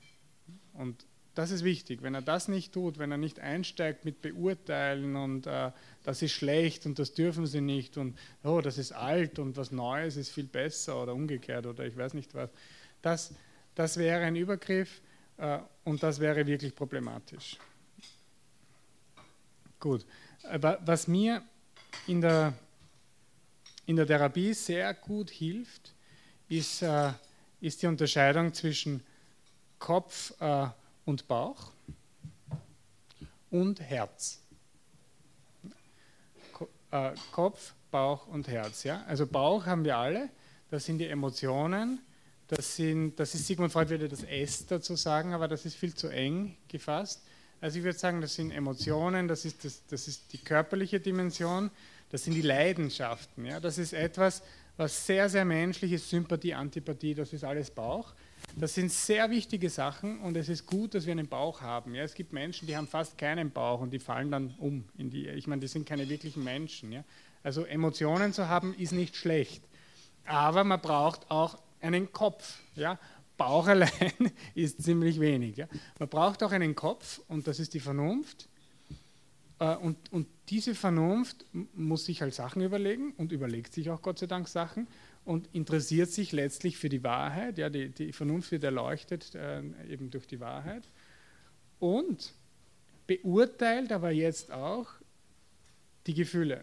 Und 0.72 1.06
das 1.36 1.52
ist 1.52 1.62
wichtig. 1.62 2.02
Wenn 2.02 2.16
er 2.16 2.22
das 2.22 2.48
nicht 2.48 2.72
tut, 2.72 2.98
wenn 2.98 3.12
er 3.12 3.16
nicht 3.16 3.38
einsteigt 3.38 4.04
mit 4.04 4.22
Beurteilen 4.22 5.14
und 5.14 5.46
äh, 5.46 5.70
das 6.02 6.20
ist 6.20 6.32
schlecht 6.32 6.84
und 6.84 6.98
das 6.98 7.14
dürfen 7.14 7.46
sie 7.46 7.60
nicht 7.60 7.96
und 7.96 8.18
oh, 8.42 8.60
das 8.60 8.76
ist 8.76 8.90
alt 8.90 9.38
und 9.38 9.56
was 9.56 9.70
Neues 9.70 10.16
ist 10.16 10.30
viel 10.30 10.48
besser 10.48 11.00
oder 11.00 11.14
umgekehrt 11.14 11.64
oder 11.64 11.86
ich 11.86 11.96
weiß 11.96 12.12
nicht 12.14 12.34
was, 12.34 12.50
das, 13.02 13.32
das 13.76 13.96
wäre 13.96 14.24
ein 14.24 14.34
Übergriff 14.34 15.00
äh, 15.36 15.60
und 15.84 16.02
das 16.02 16.18
wäre 16.18 16.44
wirklich 16.44 16.74
problematisch. 16.74 17.56
Gut. 19.78 20.04
Was 20.80 21.06
mir 21.06 21.40
in 22.08 22.20
der, 22.20 22.52
in 23.86 23.94
der 23.94 24.08
Therapie 24.08 24.54
sehr 24.54 24.92
gut 24.92 25.30
hilft, 25.30 25.93
ist, 26.58 26.82
äh, 26.82 27.12
ist 27.60 27.82
die 27.82 27.86
Unterscheidung 27.86 28.52
zwischen 28.52 29.02
Kopf 29.78 30.32
äh, 30.40 30.66
und 31.04 31.26
Bauch 31.28 31.72
und 33.50 33.80
Herz. 33.80 34.40
Äh, 36.90 37.12
Kopf, 37.32 37.74
Bauch 37.90 38.26
und 38.26 38.48
Herz. 38.48 38.84
Ja? 38.84 39.04
Also 39.06 39.26
Bauch 39.26 39.66
haben 39.66 39.84
wir 39.84 39.96
alle, 39.96 40.28
das 40.70 40.84
sind 40.84 40.98
die 40.98 41.06
Emotionen, 41.06 42.00
das, 42.48 42.76
sind, 42.76 43.18
das 43.18 43.34
ist 43.34 43.46
Sigmund 43.46 43.72
Freud 43.72 43.90
würde 43.90 44.08
das 44.08 44.22
S 44.22 44.66
dazu 44.66 44.96
sagen, 44.96 45.32
aber 45.32 45.48
das 45.48 45.64
ist 45.64 45.76
viel 45.76 45.94
zu 45.94 46.08
eng 46.08 46.56
gefasst. 46.68 47.22
Also 47.60 47.78
ich 47.78 47.84
würde 47.84 47.98
sagen, 47.98 48.20
das 48.20 48.34
sind 48.34 48.50
Emotionen, 48.50 49.28
das 49.28 49.44
ist, 49.44 49.64
das, 49.64 49.82
das 49.88 50.08
ist 50.08 50.32
die 50.32 50.38
körperliche 50.38 51.00
Dimension, 51.00 51.70
das 52.10 52.24
sind 52.24 52.34
die 52.34 52.42
Leidenschaften. 52.42 53.46
Ja? 53.46 53.60
Das 53.60 53.78
ist 53.78 53.92
etwas, 53.92 54.42
was 54.76 55.06
sehr, 55.06 55.28
sehr 55.28 55.44
menschlich 55.44 55.92
ist, 55.92 56.10
Sympathie, 56.10 56.54
Antipathie, 56.54 57.14
das 57.14 57.32
ist 57.32 57.44
alles 57.44 57.70
Bauch. 57.70 58.12
Das 58.56 58.74
sind 58.74 58.90
sehr 58.90 59.30
wichtige 59.30 59.70
Sachen 59.70 60.20
und 60.20 60.36
es 60.36 60.48
ist 60.48 60.66
gut, 60.66 60.94
dass 60.94 61.06
wir 61.06 61.12
einen 61.12 61.28
Bauch 61.28 61.60
haben. 61.60 61.94
Ja? 61.94 62.02
Es 62.02 62.14
gibt 62.14 62.32
Menschen, 62.32 62.66
die 62.66 62.76
haben 62.76 62.86
fast 62.86 63.16
keinen 63.16 63.50
Bauch 63.50 63.80
und 63.80 63.90
die 63.90 63.98
fallen 63.98 64.30
dann 64.30 64.54
um. 64.58 64.84
Die, 64.96 65.28
ich 65.28 65.46
meine, 65.46 65.60
die 65.60 65.68
sind 65.68 65.86
keine 65.86 66.08
wirklichen 66.08 66.44
Menschen. 66.44 66.92
Ja? 66.92 67.04
Also 67.42 67.64
Emotionen 67.64 68.32
zu 68.32 68.48
haben, 68.48 68.74
ist 68.74 68.92
nicht 68.92 69.16
schlecht. 69.16 69.64
Aber 70.24 70.64
man 70.64 70.80
braucht 70.80 71.30
auch 71.30 71.58
einen 71.80 72.12
Kopf. 72.12 72.60
Ja? 72.74 72.98
Bauch 73.36 73.66
allein 73.66 74.12
ist 74.54 74.82
ziemlich 74.82 75.20
wenig. 75.20 75.64
Man 75.98 76.08
braucht 76.08 76.42
auch 76.42 76.52
einen 76.52 76.74
Kopf 76.74 77.20
und 77.28 77.46
das 77.46 77.58
ist 77.58 77.74
die 77.74 77.80
Vernunft. 77.80 78.48
Äh, 79.58 79.76
und, 79.76 80.12
und 80.12 80.26
diese 80.48 80.74
Vernunft 80.74 81.46
muss 81.52 82.06
sich 82.06 82.22
halt 82.22 82.34
Sachen 82.34 82.62
überlegen 82.62 83.12
und 83.16 83.32
überlegt 83.32 83.72
sich 83.72 83.90
auch 83.90 84.02
Gott 84.02 84.18
sei 84.18 84.26
Dank 84.26 84.48
Sachen 84.48 84.86
und 85.24 85.48
interessiert 85.52 86.10
sich 86.10 86.32
letztlich 86.32 86.76
für 86.76 86.88
die 86.88 87.02
Wahrheit. 87.02 87.58
Ja, 87.58 87.70
die, 87.70 87.88
die 87.90 88.12
Vernunft 88.12 88.50
wird 88.52 88.64
erleuchtet 88.64 89.34
äh, 89.34 89.62
eben 89.88 90.10
durch 90.10 90.26
die 90.26 90.40
Wahrheit 90.40 90.84
und 91.78 92.34
beurteilt 93.06 93.92
aber 93.92 94.10
jetzt 94.10 94.52
auch 94.52 94.88
die 96.06 96.14
Gefühle. 96.14 96.62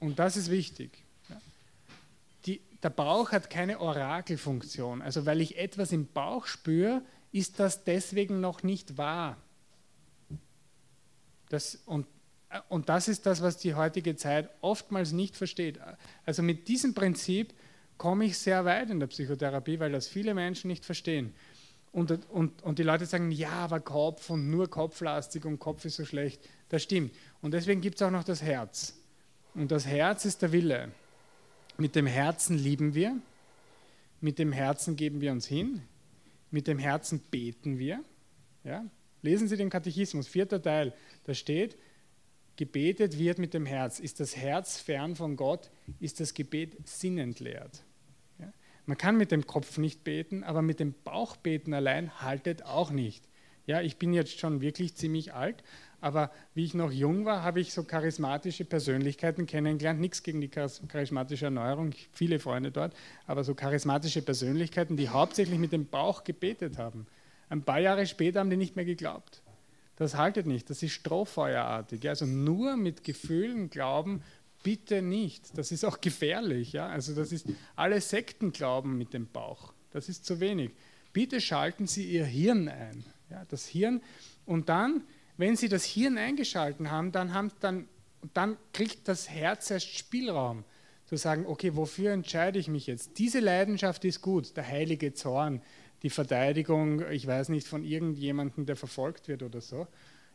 Und 0.00 0.18
das 0.18 0.36
ist 0.36 0.50
wichtig 0.50 1.04
der 2.82 2.90
Bauch 2.90 3.32
hat 3.32 3.50
keine 3.50 3.80
Orakelfunktion. 3.80 5.02
Also 5.02 5.26
weil 5.26 5.40
ich 5.40 5.58
etwas 5.58 5.92
im 5.92 6.06
Bauch 6.06 6.46
spüre, 6.46 7.02
ist 7.32 7.58
das 7.58 7.84
deswegen 7.84 8.40
noch 8.40 8.62
nicht 8.62 8.96
wahr. 8.96 9.36
Das, 11.48 11.76
und, 11.86 12.06
und 12.68 12.88
das 12.88 13.08
ist 13.08 13.26
das, 13.26 13.42
was 13.42 13.56
die 13.56 13.74
heutige 13.74 14.16
Zeit 14.16 14.50
oftmals 14.60 15.12
nicht 15.12 15.36
versteht. 15.36 15.78
Also 16.24 16.42
mit 16.42 16.68
diesem 16.68 16.94
Prinzip 16.94 17.54
komme 17.96 18.24
ich 18.24 18.38
sehr 18.38 18.64
weit 18.64 18.90
in 18.90 19.00
der 19.00 19.08
Psychotherapie, 19.08 19.80
weil 19.80 19.92
das 19.92 20.08
viele 20.08 20.34
Menschen 20.34 20.68
nicht 20.68 20.84
verstehen. 20.84 21.34
Und, 21.90 22.28
und, 22.30 22.62
und 22.62 22.78
die 22.78 22.82
Leute 22.82 23.06
sagen, 23.06 23.30
ja, 23.30 23.50
aber 23.50 23.80
Kopf 23.80 24.30
und 24.30 24.50
nur 24.50 24.68
kopflastig 24.68 25.44
und 25.44 25.58
Kopf 25.58 25.84
ist 25.84 25.96
so 25.96 26.04
schlecht. 26.04 26.40
Das 26.68 26.82
stimmt. 26.82 27.12
Und 27.40 27.52
deswegen 27.52 27.80
gibt 27.80 27.96
es 27.96 28.02
auch 28.02 28.10
noch 28.10 28.24
das 28.24 28.42
Herz. 28.42 28.94
Und 29.54 29.72
das 29.72 29.86
Herz 29.86 30.24
ist 30.24 30.42
der 30.42 30.52
Wille. 30.52 30.92
Mit 31.78 31.96
dem 31.96 32.06
Herzen 32.06 32.58
lieben 32.58 32.94
wir, 32.94 33.16
mit 34.20 34.38
dem 34.38 34.52
Herzen 34.52 34.96
geben 34.96 35.20
wir 35.20 35.32
uns 35.32 35.46
hin, 35.46 35.82
mit 36.50 36.66
dem 36.66 36.78
Herzen 36.78 37.20
beten 37.20 37.78
wir. 37.78 38.02
Ja? 38.64 38.84
Lesen 39.22 39.48
Sie 39.48 39.56
den 39.56 39.70
Katechismus, 39.70 40.28
vierter 40.28 40.62
Teil, 40.62 40.94
da 41.24 41.34
steht, 41.34 41.76
gebetet 42.56 43.18
wird 43.18 43.38
mit 43.38 43.54
dem 43.54 43.66
Herz. 43.66 44.00
Ist 44.00 44.20
das 44.20 44.36
Herz 44.36 44.78
fern 44.78 45.16
von 45.16 45.36
Gott, 45.36 45.70
ist 46.00 46.20
das 46.20 46.34
Gebet 46.34 46.76
sinnentleert. 46.88 47.84
Ja? 48.38 48.52
Man 48.86 48.98
kann 48.98 49.16
mit 49.16 49.30
dem 49.30 49.46
Kopf 49.46 49.78
nicht 49.78 50.04
beten, 50.04 50.44
aber 50.44 50.62
mit 50.62 50.80
dem 50.80 50.94
Bauch 51.04 51.36
beten 51.36 51.74
allein 51.74 52.20
haltet 52.20 52.64
auch 52.64 52.90
nicht. 52.90 53.24
Ja, 53.66 53.82
ich 53.82 53.98
bin 53.98 54.14
jetzt 54.14 54.38
schon 54.38 54.62
wirklich 54.62 54.94
ziemlich 54.94 55.34
alt, 55.34 55.62
Aber 56.00 56.30
wie 56.54 56.64
ich 56.64 56.74
noch 56.74 56.92
jung 56.92 57.24
war, 57.24 57.42
habe 57.42 57.60
ich 57.60 57.72
so 57.72 57.82
charismatische 57.82 58.64
Persönlichkeiten 58.64 59.46
kennengelernt. 59.46 60.00
Nichts 60.00 60.22
gegen 60.22 60.40
die 60.40 60.48
charismatische 60.48 61.46
Erneuerung, 61.46 61.92
viele 62.12 62.38
Freunde 62.38 62.70
dort, 62.70 62.94
aber 63.26 63.42
so 63.42 63.54
charismatische 63.54 64.22
Persönlichkeiten, 64.22 64.96
die 64.96 65.08
hauptsächlich 65.08 65.58
mit 65.58 65.72
dem 65.72 65.86
Bauch 65.86 66.22
gebetet 66.22 66.78
haben. 66.78 67.06
Ein 67.48 67.62
paar 67.62 67.80
Jahre 67.80 68.06
später 68.06 68.40
haben 68.40 68.50
die 68.50 68.56
nicht 68.56 68.76
mehr 68.76 68.84
geglaubt. 68.84 69.42
Das 69.96 70.14
haltet 70.14 70.46
nicht, 70.46 70.70
das 70.70 70.82
ist 70.82 70.92
strohfeuerartig. 70.92 72.08
Also 72.08 72.24
nur 72.24 72.76
mit 72.76 73.02
Gefühlen 73.02 73.68
glauben, 73.68 74.22
bitte 74.62 75.02
nicht. 75.02 75.56
Das 75.58 75.72
ist 75.72 75.84
auch 75.84 76.00
gefährlich. 76.00 76.72
Ja? 76.72 76.86
Also 76.88 77.14
das 77.14 77.32
ist 77.32 77.46
alle 77.74 78.00
Sekten 78.00 78.52
glauben 78.52 78.96
mit 78.96 79.12
dem 79.12 79.26
Bauch. 79.26 79.72
Das 79.90 80.08
ist 80.08 80.24
zu 80.24 80.40
wenig. 80.40 80.70
Bitte 81.12 81.40
schalten 81.40 81.86
Sie 81.86 82.04
Ihr 82.04 82.24
Hirn 82.24 82.68
ein. 82.68 83.04
Ja? 83.30 83.44
Das 83.48 83.66
Hirn 83.66 84.02
und 84.46 84.68
dann 84.68 85.02
wenn 85.38 85.56
Sie 85.56 85.68
das 85.70 85.84
Hirn 85.84 86.18
eingeschalten 86.18 86.90
haben, 86.90 87.12
dann, 87.12 87.32
haben, 87.32 87.52
dann, 87.60 87.88
dann 88.34 88.58
kriegt 88.74 89.08
das 89.08 89.30
Herz 89.30 89.70
erst 89.70 89.96
Spielraum 89.96 90.64
zu 91.06 91.16
sagen, 91.16 91.46
okay, 91.46 91.74
wofür 91.74 92.12
entscheide 92.12 92.58
ich 92.58 92.68
mich 92.68 92.86
jetzt? 92.86 93.18
Diese 93.18 93.40
Leidenschaft 93.40 94.04
ist 94.04 94.20
gut, 94.20 94.56
der 94.56 94.66
heilige 94.66 95.14
Zorn, 95.14 95.62
die 96.02 96.10
Verteidigung, 96.10 97.08
ich 97.10 97.26
weiß 97.26 97.48
nicht, 97.48 97.66
von 97.66 97.84
irgendjemandem, 97.84 98.66
der 98.66 98.76
verfolgt 98.76 99.28
wird 99.28 99.42
oder 99.42 99.60
so. 99.60 99.86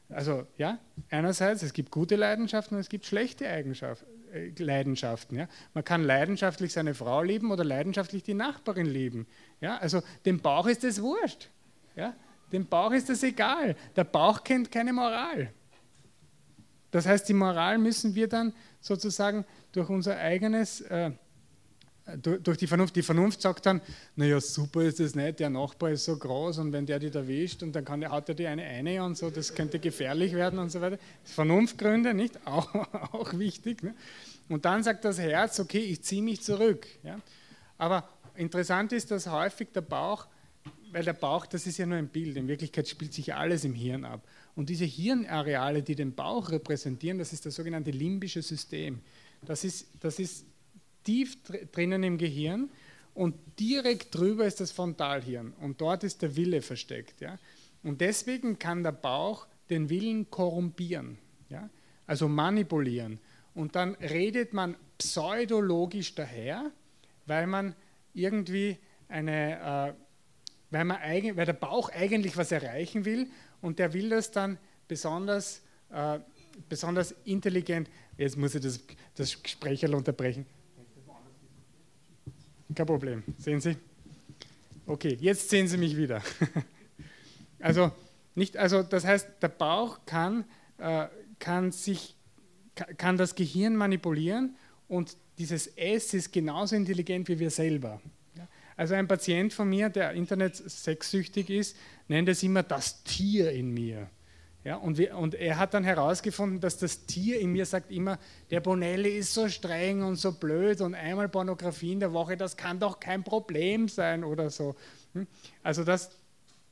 Also 0.09 0.45
ja, 0.57 0.79
einerseits, 1.09 1.63
es 1.63 1.73
gibt 1.73 1.91
gute 1.91 2.15
Leidenschaften 2.15 2.75
und 2.75 2.81
es 2.81 2.89
gibt 2.89 3.05
schlechte 3.05 3.47
Eigenschaften, 3.47 4.05
äh, 4.33 4.51
Leidenschaften. 4.57 5.37
Ja. 5.37 5.47
Man 5.73 5.83
kann 5.83 6.03
leidenschaftlich 6.03 6.73
seine 6.73 6.93
Frau 6.93 7.23
lieben 7.23 7.51
oder 7.51 7.63
leidenschaftlich 7.63 8.23
die 8.23 8.33
Nachbarin 8.33 8.85
lieben. 8.85 9.27
Ja. 9.61 9.77
Also 9.77 10.01
dem 10.25 10.39
Bauch 10.39 10.67
ist 10.67 10.83
es 10.83 11.01
wurscht. 11.01 11.49
Ja. 11.95 12.13
Dem 12.51 12.67
Bauch 12.67 12.91
ist 12.91 13.09
das 13.09 13.23
egal. 13.23 13.75
Der 13.95 14.03
Bauch 14.03 14.43
kennt 14.43 14.71
keine 14.71 14.93
Moral. 14.93 15.51
Das 16.91 17.07
heißt, 17.07 17.27
die 17.27 17.33
Moral 17.33 17.79
müssen 17.79 18.13
wir 18.13 18.27
dann 18.27 18.53
sozusagen 18.79 19.45
durch 19.71 19.89
unser 19.89 20.17
eigenes, 20.17 20.81
äh, 20.81 21.11
durch 22.17 22.57
die 22.57 22.67
Vernunft, 22.67 22.95
die 22.95 23.01
Vernunft 23.01 23.41
sagt 23.41 23.65
dann, 23.65 23.81
naja, 24.15 24.41
super 24.41 24.81
ist 24.81 24.99
das 24.99 25.15
nicht, 25.15 25.39
der 25.39 25.49
Nachbar 25.49 25.91
ist 25.91 26.03
so 26.03 26.17
groß 26.17 26.57
und 26.57 26.73
wenn 26.73 26.85
der 26.85 26.99
dich 26.99 27.15
erwischt 27.15 27.63
und 27.63 27.73
dann 27.73 27.85
kann 27.85 28.01
der, 28.01 28.11
hat 28.11 28.27
er 28.27 28.35
dir 28.35 28.49
eine 28.49 28.63
eine 28.63 29.03
und 29.03 29.17
so, 29.17 29.29
das 29.29 29.55
könnte 29.55 29.79
gefährlich 29.79 30.33
werden 30.33 30.59
und 30.59 30.69
so 30.69 30.81
weiter. 30.81 30.97
Vernunftgründe, 31.23 32.13
nicht? 32.13 32.39
Auch, 32.45 32.73
auch 33.13 33.37
wichtig. 33.37 33.83
Ne? 33.83 33.95
Und 34.49 34.65
dann 34.65 34.83
sagt 34.83 35.05
das 35.05 35.17
Herz, 35.17 35.59
okay, 35.59 35.79
ich 35.79 36.01
ziehe 36.03 36.21
mich 36.21 36.41
zurück. 36.41 36.85
Ja? 37.03 37.19
Aber 37.77 38.09
interessant 38.35 38.91
ist, 38.91 39.09
dass 39.11 39.27
häufig 39.27 39.69
der 39.73 39.81
Bauch 39.81 40.27
weil 40.93 41.03
der 41.03 41.13
Bauch, 41.13 41.47
das 41.47 41.65
ist 41.65 41.79
ja 41.79 41.87
nur 41.87 41.97
ein 41.97 42.07
Bild, 42.07 42.37
in 42.37 42.47
Wirklichkeit 42.47 42.87
spielt 42.87 43.13
sich 43.13 43.33
alles 43.33 43.65
im 43.65 43.73
Hirn 43.73 44.05
ab. 44.05 44.21
Und 44.55 44.69
diese 44.69 44.85
Hirnareale, 44.85 45.81
die 45.81 45.95
den 45.95 46.13
Bauch 46.13 46.51
repräsentieren, 46.51 47.17
das 47.17 47.33
ist 47.33 47.47
das 47.47 47.55
sogenannte 47.55 47.89
limbische 47.89 48.43
System. 48.43 48.99
Das 49.43 49.63
ist, 49.63 49.87
das 49.99 50.19
ist 50.19 50.45
tief 51.03 51.37
drinnen 51.71 52.03
im 52.03 52.17
Gehirn 52.17 52.69
und 53.13 53.35
direkt 53.59 54.15
drüber 54.15 54.45
ist 54.45 54.59
das 54.59 54.71
Frontalhirn 54.71 55.53
und 55.61 55.81
dort 55.81 56.03
ist 56.03 56.21
der 56.21 56.35
Wille 56.35 56.61
versteckt. 56.61 57.21
Ja? 57.21 57.37
Und 57.83 58.01
deswegen 58.01 58.59
kann 58.59 58.83
der 58.83 58.91
Bauch 58.91 59.47
den 59.69 59.89
Willen 59.89 60.29
korrumpieren, 60.29 61.17
ja? 61.49 61.69
also 62.07 62.27
manipulieren. 62.27 63.19
Und 63.53 63.75
dann 63.75 63.95
redet 63.95 64.53
man 64.53 64.75
pseudologisch 64.97 66.15
daher, 66.15 66.71
weil 67.25 67.47
man 67.47 67.75
irgendwie 68.13 68.77
eine 69.07 69.93
äh, 69.93 69.93
weil, 70.73 70.85
man 70.85 70.97
eigen, 70.97 71.37
weil 71.37 71.45
der 71.45 71.53
Bauch 71.53 71.89
eigentlich 71.91 72.35
was 72.35 72.51
erreichen 72.51 73.05
will 73.05 73.27
und 73.61 73.77
der 73.77 73.93
will 73.93 74.09
das 74.09 74.31
dann 74.31 74.57
besonders, 74.87 75.61
äh, 75.91 76.19
besonders 76.67 77.13
intelligent. 77.25 77.89
Jetzt 78.17 78.37
muss 78.37 78.55
ich 78.55 78.61
das, 78.61 78.79
das 79.15 79.41
Gespräch 79.41 79.85
unterbrechen. 79.85 80.47
Kein 82.75 82.85
Problem. 82.85 83.23
Sehen 83.37 83.61
Sie? 83.61 83.77
Okay, 84.85 85.17
jetzt 85.19 85.49
sehen 85.49 85.67
Sie 85.67 85.77
mich 85.77 85.97
wieder. 85.97 86.21
Also, 87.59 87.93
nicht, 88.35 88.57
also 88.57 88.83
das 88.83 89.05
heißt, 89.05 89.41
der 89.41 89.47
Bauch 89.47 89.99
kann, 90.05 90.43
äh, 90.79 91.05
kann, 91.39 91.71
sich, 91.71 92.17
kann 92.97 93.15
das 93.15 93.35
Gehirn 93.35 93.77
manipulieren 93.77 94.57
und 94.89 95.15
dieses 95.37 95.67
S 95.67 96.13
ist 96.13 96.33
genauso 96.33 96.75
intelligent 96.75 97.29
wie 97.29 97.39
wir 97.39 97.49
selber. 97.49 98.01
Also 98.75 98.95
ein 98.95 99.07
Patient 99.07 99.53
von 99.53 99.69
mir, 99.69 99.89
der 99.89 100.11
Internet-sexsüchtig 100.11 101.49
ist, 101.49 101.77
nennt 102.07 102.27
es 102.27 102.43
immer 102.43 102.63
das 102.63 103.03
Tier 103.03 103.51
in 103.51 103.73
mir. 103.73 104.09
Ja, 104.63 104.77
und, 104.77 104.97
wir, 104.97 105.17
und, 105.17 105.35
er 105.35 105.57
hat 105.57 105.73
dann 105.73 105.83
herausgefunden, 105.83 106.61
dass 106.61 106.77
das 106.77 107.05
Tier 107.05 107.39
in 107.39 107.51
mir 107.51 107.65
sagt 107.65 107.91
immer, 107.91 108.17
der 108.49 108.61
Bonelli 108.61 109.17
ist 109.17 109.33
so 109.33 109.49
streng 109.49 110.03
und 110.03 110.15
so 110.15 110.31
blöd 110.31 110.79
und 110.79 110.95
einmal 110.95 111.27
Pornografie 111.27 111.91
in 111.91 111.99
der 111.99 112.13
Woche, 112.13 112.37
das 112.37 112.55
kann 112.55 112.79
doch 112.79 113.01
kein 113.01 113.25
Problem 113.25 113.89
sein 113.89 114.23
oder 114.23 114.49
so. 114.49 114.75
Hm? 115.13 115.27
Also 115.63 115.83
das, 115.83 116.11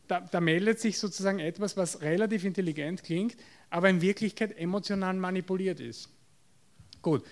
da, 0.08 0.22
da 0.22 0.40
meldet 0.40 0.80
sich 0.80 1.00
sozusagen 1.00 1.40
etwas, 1.40 1.76
was 1.76 2.02
relativ 2.02 2.46
intelligent 2.46 3.04
klingt, 3.04 3.36
aber 3.70 3.90
in 3.90 4.02
Wirklichkeit 4.02 4.58
emotional 4.58 5.16
manipuliert 5.16 5.82
ist. 5.82 6.10
Gut, 7.02 7.26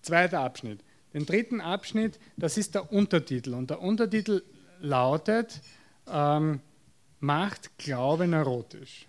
zweiter 0.00 0.40
Abschnitt. 0.40 0.80
Den 1.12 1.26
dritten 1.26 1.60
Abschnitt, 1.60 2.20
das 2.36 2.56
ist 2.56 2.76
der 2.76 2.92
Untertitel. 2.92 3.54
Und 3.54 3.70
der 3.70 3.80
Untertitel 3.80 4.42
lautet, 4.80 5.60
ähm, 6.08 6.60
macht 7.20 7.78
Glaube 7.78 8.28
neurotisch? 8.28 9.06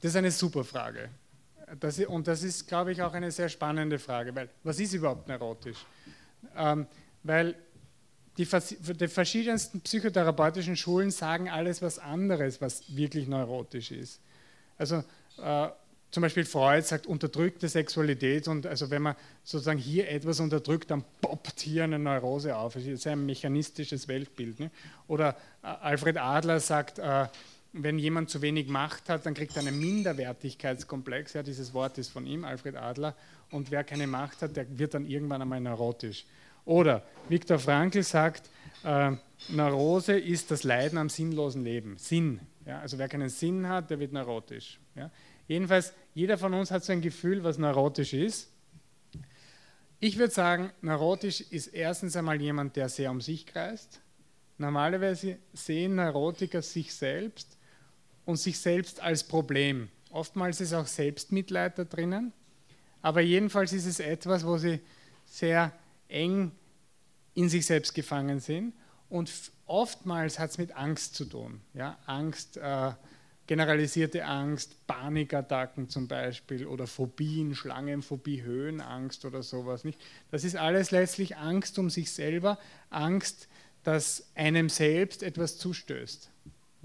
Das 0.00 0.10
ist 0.10 0.16
eine 0.16 0.30
super 0.30 0.64
Frage. 0.64 1.10
Das 1.80 1.98
und 1.98 2.28
das 2.28 2.42
ist, 2.42 2.68
glaube 2.68 2.92
ich, 2.92 3.02
auch 3.02 3.12
eine 3.12 3.30
sehr 3.30 3.48
spannende 3.48 3.98
Frage, 3.98 4.34
weil 4.34 4.48
was 4.62 4.78
ist 4.78 4.92
überhaupt 4.92 5.26
neurotisch? 5.28 5.78
Ähm, 6.56 6.86
weil 7.22 7.56
die, 8.38 8.46
die, 8.46 9.08
verschiedensten 9.08 9.80
psychotherapeutischen 9.80 10.76
Schulen 10.76 11.10
sagen 11.10 11.48
alles 11.48 11.82
was 11.82 11.98
anderes, 11.98 12.60
was 12.60 12.94
wirklich 12.94 13.26
neurotisch 13.26 13.90
ist. 13.90 14.20
Also 14.78 15.02
äh, 15.38 15.68
zum 16.10 16.22
Beispiel 16.22 16.44
Freud 16.44 16.86
sagt 16.86 17.06
unterdrückte 17.06 17.68
Sexualität 17.68 18.46
und 18.48 18.66
also 18.66 18.90
wenn 18.90 19.02
man 19.02 19.16
sozusagen 19.42 19.78
hier 19.78 20.08
etwas 20.08 20.40
unterdrückt, 20.40 20.90
dann 20.90 21.04
poppt 21.20 21.60
hier 21.60 21.84
eine 21.84 21.98
Neurose 21.98 22.56
auf. 22.56 22.74
Das 22.74 22.84
ist 22.84 23.06
ein 23.06 23.26
mechanistisches 23.26 24.06
Weltbild. 24.06 24.60
Ne? 24.60 24.70
Oder 25.08 25.36
äh, 25.62 25.66
Alfred 25.66 26.18
Adler 26.18 26.60
sagt, 26.60 26.98
äh, 26.98 27.26
wenn 27.72 27.98
jemand 27.98 28.30
zu 28.30 28.42
wenig 28.42 28.68
Macht 28.68 29.08
hat, 29.08 29.26
dann 29.26 29.34
kriegt 29.34 29.56
er 29.56 29.62
einen 29.62 29.78
Minderwertigkeitskomplex. 29.78 31.34
Ja, 31.34 31.42
dieses 31.42 31.74
Wort 31.74 31.98
ist 31.98 32.08
von 32.08 32.26
ihm, 32.26 32.44
Alfred 32.44 32.76
Adler. 32.76 33.14
Und 33.50 33.70
wer 33.70 33.84
keine 33.84 34.06
Macht 34.06 34.42
hat, 34.42 34.56
der 34.56 34.78
wird 34.78 34.94
dann 34.94 35.04
irgendwann 35.04 35.42
einmal 35.42 35.60
neurotisch. 35.60 36.24
Oder 36.64 37.04
Viktor 37.28 37.58
Frankl 37.58 38.02
sagt, 38.02 38.50
äh, 38.82 39.12
Neurose 39.48 40.18
ist 40.18 40.50
das 40.50 40.64
Leiden 40.64 40.98
am 40.98 41.08
sinnlosen 41.08 41.62
Leben. 41.62 41.96
Sinn. 41.98 42.40
Ja, 42.64 42.80
also 42.80 42.98
wer 42.98 43.08
keinen 43.08 43.28
Sinn 43.28 43.68
hat, 43.68 43.90
der 43.90 44.00
wird 44.00 44.12
neurotisch. 44.12 44.80
Ja. 44.96 45.10
Jedenfalls, 45.46 45.92
jeder 46.14 46.38
von 46.38 46.52
uns 46.54 46.70
hat 46.70 46.84
so 46.84 46.92
ein 46.92 47.00
Gefühl, 47.00 47.44
was 47.44 47.58
neurotisch 47.58 48.12
ist. 48.12 48.50
Ich 50.00 50.18
würde 50.18 50.32
sagen, 50.32 50.72
neurotisch 50.82 51.40
ist 51.40 51.68
erstens 51.68 52.16
einmal 52.16 52.40
jemand, 52.40 52.76
der 52.76 52.88
sehr 52.88 53.10
um 53.10 53.20
sich 53.20 53.46
kreist. 53.46 54.00
Normalerweise 54.58 55.38
sehen 55.52 55.94
Neurotiker 55.94 56.62
sich 56.62 56.92
selbst 56.92 57.55
und 58.26 58.36
sich 58.36 58.58
selbst 58.58 59.00
als 59.00 59.24
Problem. 59.24 59.88
Oftmals 60.10 60.60
ist 60.60 60.74
auch 60.74 60.86
Selbstmitleid 60.86 61.78
da 61.78 61.84
drinnen, 61.84 62.32
aber 63.00 63.22
jedenfalls 63.22 63.72
ist 63.72 63.86
es 63.86 64.00
etwas, 64.00 64.44
wo 64.44 64.58
sie 64.58 64.80
sehr 65.24 65.72
eng 66.08 66.52
in 67.34 67.48
sich 67.48 67.64
selbst 67.64 67.94
gefangen 67.94 68.40
sind 68.40 68.74
und 69.08 69.30
oftmals 69.66 70.38
hat 70.38 70.50
es 70.50 70.58
mit 70.58 70.76
Angst 70.76 71.14
zu 71.14 71.24
tun. 71.24 71.60
Ja? 71.74 71.98
Angst, 72.06 72.56
äh, 72.56 72.92
generalisierte 73.46 74.24
Angst, 74.24 74.86
Panikattacken 74.86 75.88
zum 75.88 76.08
Beispiel 76.08 76.66
oder 76.66 76.86
Phobien, 76.86 77.54
Schlangenphobie, 77.54 78.42
Höhenangst 78.42 79.24
oder 79.24 79.42
sowas. 79.42 79.84
Nicht? 79.84 80.00
Das 80.30 80.44
ist 80.44 80.56
alles 80.56 80.90
letztlich 80.90 81.36
Angst 81.36 81.78
um 81.78 81.90
sich 81.90 82.10
selber, 82.10 82.58
Angst, 82.90 83.48
dass 83.84 84.26
einem 84.34 84.68
selbst 84.68 85.22
etwas 85.22 85.58
zustößt. 85.58 86.30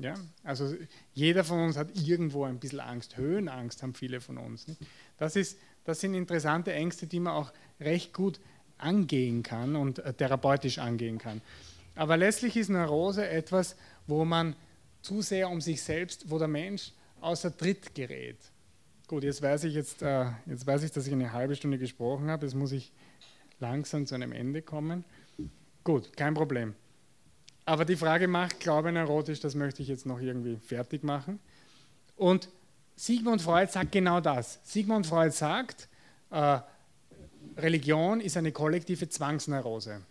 Ja? 0.01 0.15
Also 0.43 0.75
jeder 1.13 1.43
von 1.43 1.59
uns 1.59 1.77
hat 1.77 1.95
irgendwo 1.95 2.43
ein 2.43 2.59
bisschen 2.59 2.79
Angst. 2.79 3.17
Höhenangst 3.17 3.83
haben 3.83 3.93
viele 3.93 4.21
von 4.21 4.37
uns. 4.37 4.67
Nicht? 4.67 4.81
Das, 5.17 5.35
ist, 5.35 5.57
das 5.83 5.99
sind 5.99 6.13
interessante 6.13 6.73
Ängste, 6.73 7.07
die 7.07 7.19
man 7.19 7.33
auch 7.33 7.51
recht 7.79 8.13
gut 8.13 8.39
angehen 8.77 9.43
kann 9.43 9.75
und 9.75 9.99
äh, 9.99 10.13
therapeutisch 10.13 10.79
angehen 10.79 11.17
kann. 11.17 11.41
Aber 11.95 12.17
letztlich 12.17 12.57
ist 12.57 12.69
Neurose 12.69 13.27
etwas, 13.27 13.75
wo 14.07 14.25
man 14.25 14.55
zu 15.01 15.21
sehr 15.21 15.49
um 15.49 15.61
sich 15.61 15.81
selbst, 15.81 16.29
wo 16.29 16.39
der 16.39 16.47
Mensch 16.47 16.93
außer 17.21 17.55
Tritt 17.55 17.93
gerät. 17.93 18.37
Gut, 19.07 19.23
jetzt 19.23 19.41
weiß 19.41 19.65
ich 19.65 19.73
jetzt, 19.73 20.01
äh, 20.01 20.25
jetzt 20.45 20.65
weiß 20.65 20.83
ich, 20.83 20.91
dass 20.91 21.05
ich 21.05 21.13
eine 21.13 21.33
halbe 21.33 21.55
Stunde 21.55 21.77
gesprochen 21.77 22.29
habe. 22.29 22.45
Jetzt 22.45 22.55
muss 22.55 22.71
ich 22.71 22.91
langsam 23.59 24.05
zu 24.05 24.15
einem 24.15 24.31
Ende 24.31 24.61
kommen. 24.61 25.03
Gut, 25.83 26.15
kein 26.15 26.33
Problem. 26.33 26.75
Aber 27.65 27.85
die 27.85 27.95
Frage 27.95 28.27
macht 28.27 28.59
Glaube 28.59 28.91
neurotisch, 28.91 29.39
das 29.39 29.55
möchte 29.55 29.81
ich 29.81 29.87
jetzt 29.87 30.05
noch 30.05 30.19
irgendwie 30.19 30.57
fertig 30.57 31.03
machen. 31.03 31.39
Und 32.15 32.49
Sigmund 32.95 33.41
Freud 33.41 33.71
sagt 33.71 33.91
genau 33.91 34.19
das. 34.19 34.59
Sigmund 34.63 35.07
Freud 35.07 35.31
sagt, 35.31 35.87
äh, 36.29 36.59
Religion 37.57 38.21
ist 38.21 38.37
eine 38.37 38.51
kollektive 38.51 39.09
Zwangsneurose. 39.09 40.01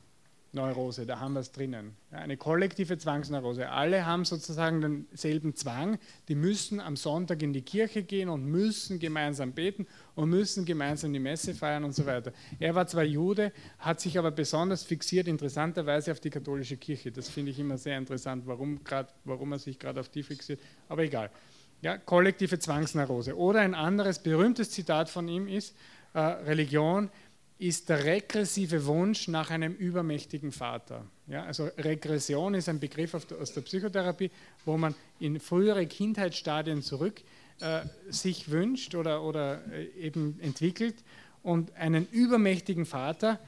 Neurose, 0.52 1.06
da 1.06 1.20
haben 1.20 1.34
wir 1.34 1.40
es 1.40 1.52
drinnen. 1.52 1.94
Ja, 2.10 2.18
eine 2.18 2.36
kollektive 2.36 2.98
Zwangsneurose. 2.98 3.68
Alle 3.70 4.04
haben 4.04 4.24
sozusagen 4.24 4.80
denselben 4.80 5.54
Zwang, 5.54 5.98
die 6.26 6.34
müssen 6.34 6.80
am 6.80 6.96
Sonntag 6.96 7.42
in 7.42 7.52
die 7.52 7.62
Kirche 7.62 8.02
gehen 8.02 8.28
und 8.28 8.44
müssen 8.44 8.98
gemeinsam 8.98 9.52
beten 9.52 9.86
und 10.16 10.28
müssen 10.28 10.64
gemeinsam 10.64 11.12
die 11.12 11.20
Messe 11.20 11.54
feiern 11.54 11.84
und 11.84 11.94
so 11.94 12.04
weiter. 12.04 12.32
Er 12.58 12.74
war 12.74 12.86
zwar 12.88 13.04
Jude, 13.04 13.52
hat 13.78 14.00
sich 14.00 14.18
aber 14.18 14.32
besonders 14.32 14.82
fixiert, 14.82 15.28
interessanterweise 15.28 16.10
auf 16.10 16.18
die 16.18 16.30
katholische 16.30 16.76
Kirche. 16.76 17.12
Das 17.12 17.28
finde 17.28 17.52
ich 17.52 17.58
immer 17.60 17.78
sehr 17.78 17.96
interessant, 17.96 18.44
warum, 18.46 18.82
grad, 18.82 19.14
warum 19.24 19.52
er 19.52 19.60
sich 19.60 19.78
gerade 19.78 20.00
auf 20.00 20.08
die 20.08 20.24
fixiert, 20.24 20.58
aber 20.88 21.04
egal. 21.04 21.30
Ja, 21.82 21.96
kollektive 21.96 22.58
Zwangsneurose. 22.58 23.36
Oder 23.36 23.60
ein 23.60 23.74
anderes 23.74 24.18
berühmtes 24.18 24.70
Zitat 24.70 25.08
von 25.08 25.28
ihm 25.28 25.46
ist, 25.46 25.74
äh, 26.12 26.18
Religion 26.18 27.08
ist 27.60 27.90
der 27.90 28.04
regressive 28.04 28.86
Wunsch 28.86 29.28
nach 29.28 29.50
einem 29.50 29.74
übermächtigen 29.74 30.50
Vater. 30.50 31.04
Ja, 31.26 31.44
also 31.44 31.66
Regression 31.76 32.54
ist 32.54 32.70
ein 32.70 32.80
Begriff 32.80 33.12
aus 33.14 33.52
der 33.52 33.60
Psychotherapie, 33.60 34.30
wo 34.64 34.78
man 34.78 34.94
in 35.18 35.38
frühere 35.38 35.86
Kindheitsstadien 35.86 36.82
zurück 36.82 37.20
äh, 37.60 37.82
sich 38.08 38.50
wünscht 38.50 38.94
oder, 38.94 39.22
oder 39.22 39.60
äh, 39.72 39.88
eben 39.98 40.40
entwickelt 40.40 41.04
und 41.42 41.76
einen 41.76 42.08
übermächtigen 42.10 42.86
Vater 42.86 43.38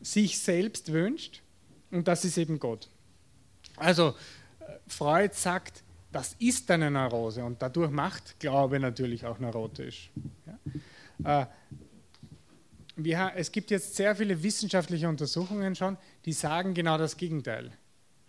sich 0.00 0.40
selbst 0.40 0.92
wünscht 0.92 1.40
und 1.92 2.08
das 2.08 2.24
ist 2.24 2.38
eben 2.38 2.58
Gott. 2.58 2.88
Also 3.76 4.08
äh, 4.58 4.64
Freud 4.88 5.32
sagt, 5.32 5.84
das 6.10 6.34
ist 6.40 6.68
eine 6.72 6.90
Neurose 6.90 7.44
und 7.44 7.62
dadurch 7.62 7.92
macht 7.92 8.40
Glaube 8.40 8.80
natürlich 8.80 9.24
auch 9.26 9.38
neurotisch. 9.38 10.10
Ja? 11.22 11.42
Äh, 11.42 11.46
wir, 12.96 13.32
es 13.36 13.52
gibt 13.52 13.70
jetzt 13.70 13.96
sehr 13.96 14.16
viele 14.16 14.42
wissenschaftliche 14.42 15.08
Untersuchungen 15.08 15.74
schon, 15.74 15.96
die 16.24 16.32
sagen 16.32 16.74
genau 16.74 16.98
das 16.98 17.16
Gegenteil. 17.16 17.70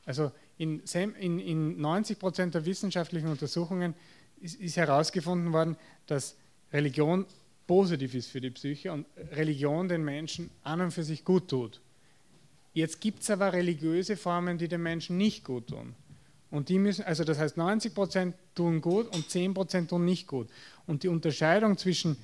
Also 0.05 0.31
in, 0.57 0.81
in, 1.19 1.39
in 1.39 1.81
90 1.81 2.19
Prozent 2.19 2.53
der 2.55 2.65
wissenschaftlichen 2.65 3.27
Untersuchungen 3.27 3.93
ist, 4.41 4.59
ist 4.59 4.77
herausgefunden 4.77 5.53
worden, 5.53 5.77
dass 6.07 6.35
Religion 6.73 7.25
positiv 7.67 8.15
ist 8.15 8.27
für 8.27 8.41
die 8.41 8.49
Psyche 8.49 8.91
und 8.91 9.05
Religion 9.31 9.87
den 9.87 10.03
Menschen 10.03 10.49
an 10.63 10.81
und 10.81 10.91
für 10.91 11.03
sich 11.03 11.23
gut 11.23 11.47
tut. 11.47 11.79
Jetzt 12.73 13.01
gibt 13.01 13.21
es 13.21 13.29
aber 13.29 13.53
religiöse 13.53 14.15
Formen, 14.15 14.57
die 14.57 14.67
den 14.67 14.81
Menschen 14.81 15.17
nicht 15.17 15.43
gut 15.43 15.67
tun. 15.67 15.93
Und 16.49 16.69
die 16.69 16.79
müssen, 16.79 17.05
also 17.05 17.23
das 17.23 17.39
heißt 17.39 17.57
90 17.57 17.93
Prozent 17.93 18.35
tun 18.55 18.81
gut 18.81 19.13
und 19.15 19.29
10 19.29 19.53
Prozent 19.53 19.89
tun 19.89 20.05
nicht 20.05 20.27
gut. 20.27 20.49
Und 20.85 21.03
die 21.03 21.07
Unterscheidung 21.07 21.77
zwischen 21.77 22.17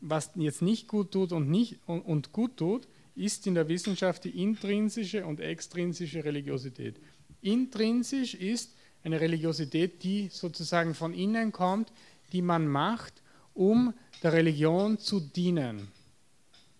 was 0.00 0.30
jetzt 0.36 0.62
nicht 0.62 0.88
gut 0.88 1.12
tut 1.12 1.32
und, 1.32 1.50
nicht, 1.50 1.78
und, 1.86 2.00
und 2.02 2.32
gut 2.32 2.56
tut, 2.56 2.86
ist 3.14 3.46
in 3.46 3.54
der 3.54 3.68
Wissenschaft 3.68 4.24
die 4.24 4.42
intrinsische 4.42 5.26
und 5.26 5.40
extrinsische 5.40 6.24
Religiosität. 6.24 6.96
Intrinsisch 7.42 8.34
ist 8.34 8.74
eine 9.02 9.20
Religiosität, 9.20 10.02
die 10.02 10.28
sozusagen 10.30 10.94
von 10.94 11.14
innen 11.14 11.52
kommt, 11.52 11.92
die 12.32 12.42
man 12.42 12.68
macht, 12.68 13.22
um 13.54 13.92
der 14.22 14.32
Religion 14.32 14.98
zu 14.98 15.20
dienen. 15.20 15.88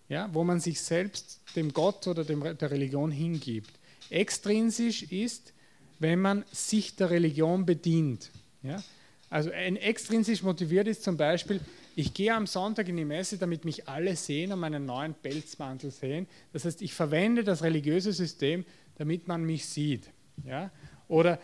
Ja, 0.08 0.30
wo 0.32 0.42
man 0.42 0.58
sich 0.58 0.80
selbst 0.80 1.40
dem 1.54 1.72
Gott 1.72 2.06
oder 2.06 2.24
dem, 2.24 2.40
der 2.42 2.70
Religion 2.70 3.10
hingibt. 3.10 3.70
Extrinsisch 4.08 5.02
ist, 5.02 5.52
wenn 5.98 6.20
man 6.20 6.44
sich 6.50 6.96
der 6.96 7.10
Religion 7.10 7.66
bedient. 7.66 8.30
Ja? 8.62 8.82
Also 9.28 9.50
ein 9.50 9.76
extrinsisch 9.76 10.42
motiviert 10.42 10.88
ist 10.88 11.02
zum 11.02 11.18
Beispiel, 11.18 11.60
ich 11.98 12.14
gehe 12.14 12.32
am 12.32 12.46
Sonntag 12.46 12.88
in 12.88 12.96
die 12.96 13.04
Messe, 13.04 13.38
damit 13.38 13.64
mich 13.64 13.88
alle 13.88 14.14
sehen 14.14 14.52
und 14.52 14.60
meinen 14.60 14.86
neuen 14.86 15.14
Pelzmantel 15.14 15.90
sehen. 15.90 16.28
Das 16.52 16.64
heißt, 16.64 16.80
ich 16.80 16.94
verwende 16.94 17.42
das 17.42 17.64
religiöse 17.64 18.12
System, 18.12 18.64
damit 18.98 19.26
man 19.26 19.42
mich 19.42 19.66
sieht. 19.66 20.08
Ja? 20.46 20.70
Oder 21.08 21.40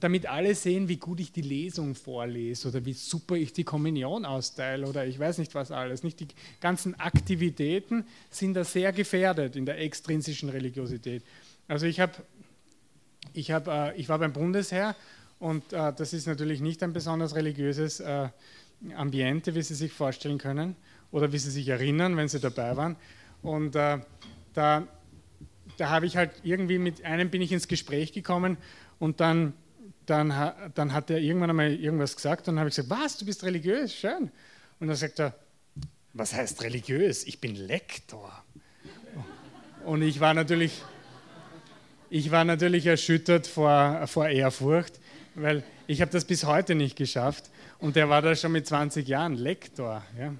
damit 0.00 0.26
alle 0.26 0.54
sehen, 0.54 0.88
wie 0.88 0.98
gut 0.98 1.20
ich 1.20 1.32
die 1.32 1.40
Lesung 1.40 1.94
vorlese 1.94 2.68
oder 2.68 2.84
wie 2.84 2.92
super 2.92 3.36
ich 3.36 3.54
die 3.54 3.64
Kommunion 3.64 4.26
austeile 4.26 4.86
oder 4.86 5.06
ich 5.06 5.18
weiß 5.18 5.38
nicht 5.38 5.54
was 5.54 5.70
alles. 5.70 6.02
Nicht 6.02 6.20
die 6.20 6.28
ganzen 6.60 7.00
Aktivitäten 7.00 8.04
sind 8.28 8.52
da 8.52 8.64
sehr 8.64 8.92
gefährdet 8.92 9.56
in 9.56 9.64
der 9.64 9.80
extrinsischen 9.80 10.50
Religiosität. 10.50 11.22
Also 11.66 11.86
ich 11.86 11.98
habe, 11.98 12.12
ich, 13.32 13.52
hab, 13.52 13.68
äh, 13.68 13.94
ich 13.94 14.10
war 14.10 14.18
beim 14.18 14.34
Bundesheer 14.34 14.96
und 15.38 15.72
äh, 15.72 15.94
das 15.94 16.12
ist 16.12 16.26
natürlich 16.26 16.60
nicht 16.60 16.82
ein 16.82 16.92
besonders 16.92 17.34
religiöses 17.34 18.00
äh, 18.00 18.28
Ambiente, 18.96 19.54
wie 19.54 19.62
Sie 19.62 19.74
sich 19.74 19.92
vorstellen 19.92 20.38
können 20.38 20.76
oder 21.10 21.32
wie 21.32 21.38
Sie 21.38 21.50
sich 21.50 21.68
erinnern, 21.68 22.16
wenn 22.16 22.28
Sie 22.28 22.40
dabei 22.40 22.76
waren. 22.76 22.96
Und 23.42 23.76
äh, 23.76 23.98
da, 24.54 24.86
da 25.76 25.90
habe 25.90 26.06
ich 26.06 26.16
halt 26.16 26.32
irgendwie 26.42 26.78
mit 26.78 27.04
einem 27.04 27.30
bin 27.30 27.42
ich 27.42 27.52
ins 27.52 27.68
Gespräch 27.68 28.12
gekommen 28.12 28.56
und 28.98 29.20
dann, 29.20 29.52
dann, 30.06 30.52
dann 30.74 30.92
hat 30.92 31.10
er 31.10 31.18
irgendwann 31.18 31.50
einmal 31.50 31.72
irgendwas 31.72 32.16
gesagt 32.16 32.48
und 32.48 32.54
dann 32.54 32.60
habe 32.60 32.68
ich 32.68 32.76
gesagt, 32.76 32.90
was, 32.90 33.16
du 33.18 33.26
bist 33.26 33.44
religiös, 33.44 33.94
schön. 33.94 34.30
Und 34.80 34.88
dann 34.88 34.96
sagt 34.96 35.20
er, 35.20 35.34
was 36.12 36.32
heißt 36.32 36.62
religiös? 36.62 37.24
Ich 37.24 37.40
bin 37.40 37.54
Lektor. 37.54 38.32
Und 39.84 40.02
ich 40.02 40.20
war 40.20 40.32
natürlich, 40.32 40.82
ich 42.08 42.30
war 42.30 42.44
natürlich 42.44 42.86
erschüttert 42.86 43.46
vor, 43.46 44.06
vor 44.06 44.28
Ehrfurcht, 44.28 45.00
weil 45.34 45.62
ich 45.86 46.00
habe 46.00 46.10
das 46.10 46.24
bis 46.24 46.44
heute 46.44 46.74
nicht 46.74 46.96
geschafft. 46.96 47.50
Und 47.84 47.96
der 47.96 48.08
war 48.08 48.22
da 48.22 48.34
schon 48.34 48.52
mit 48.52 48.66
20 48.66 49.06
Jahren 49.06 49.34
Lektor. 49.34 50.02
Ja. 50.18 50.34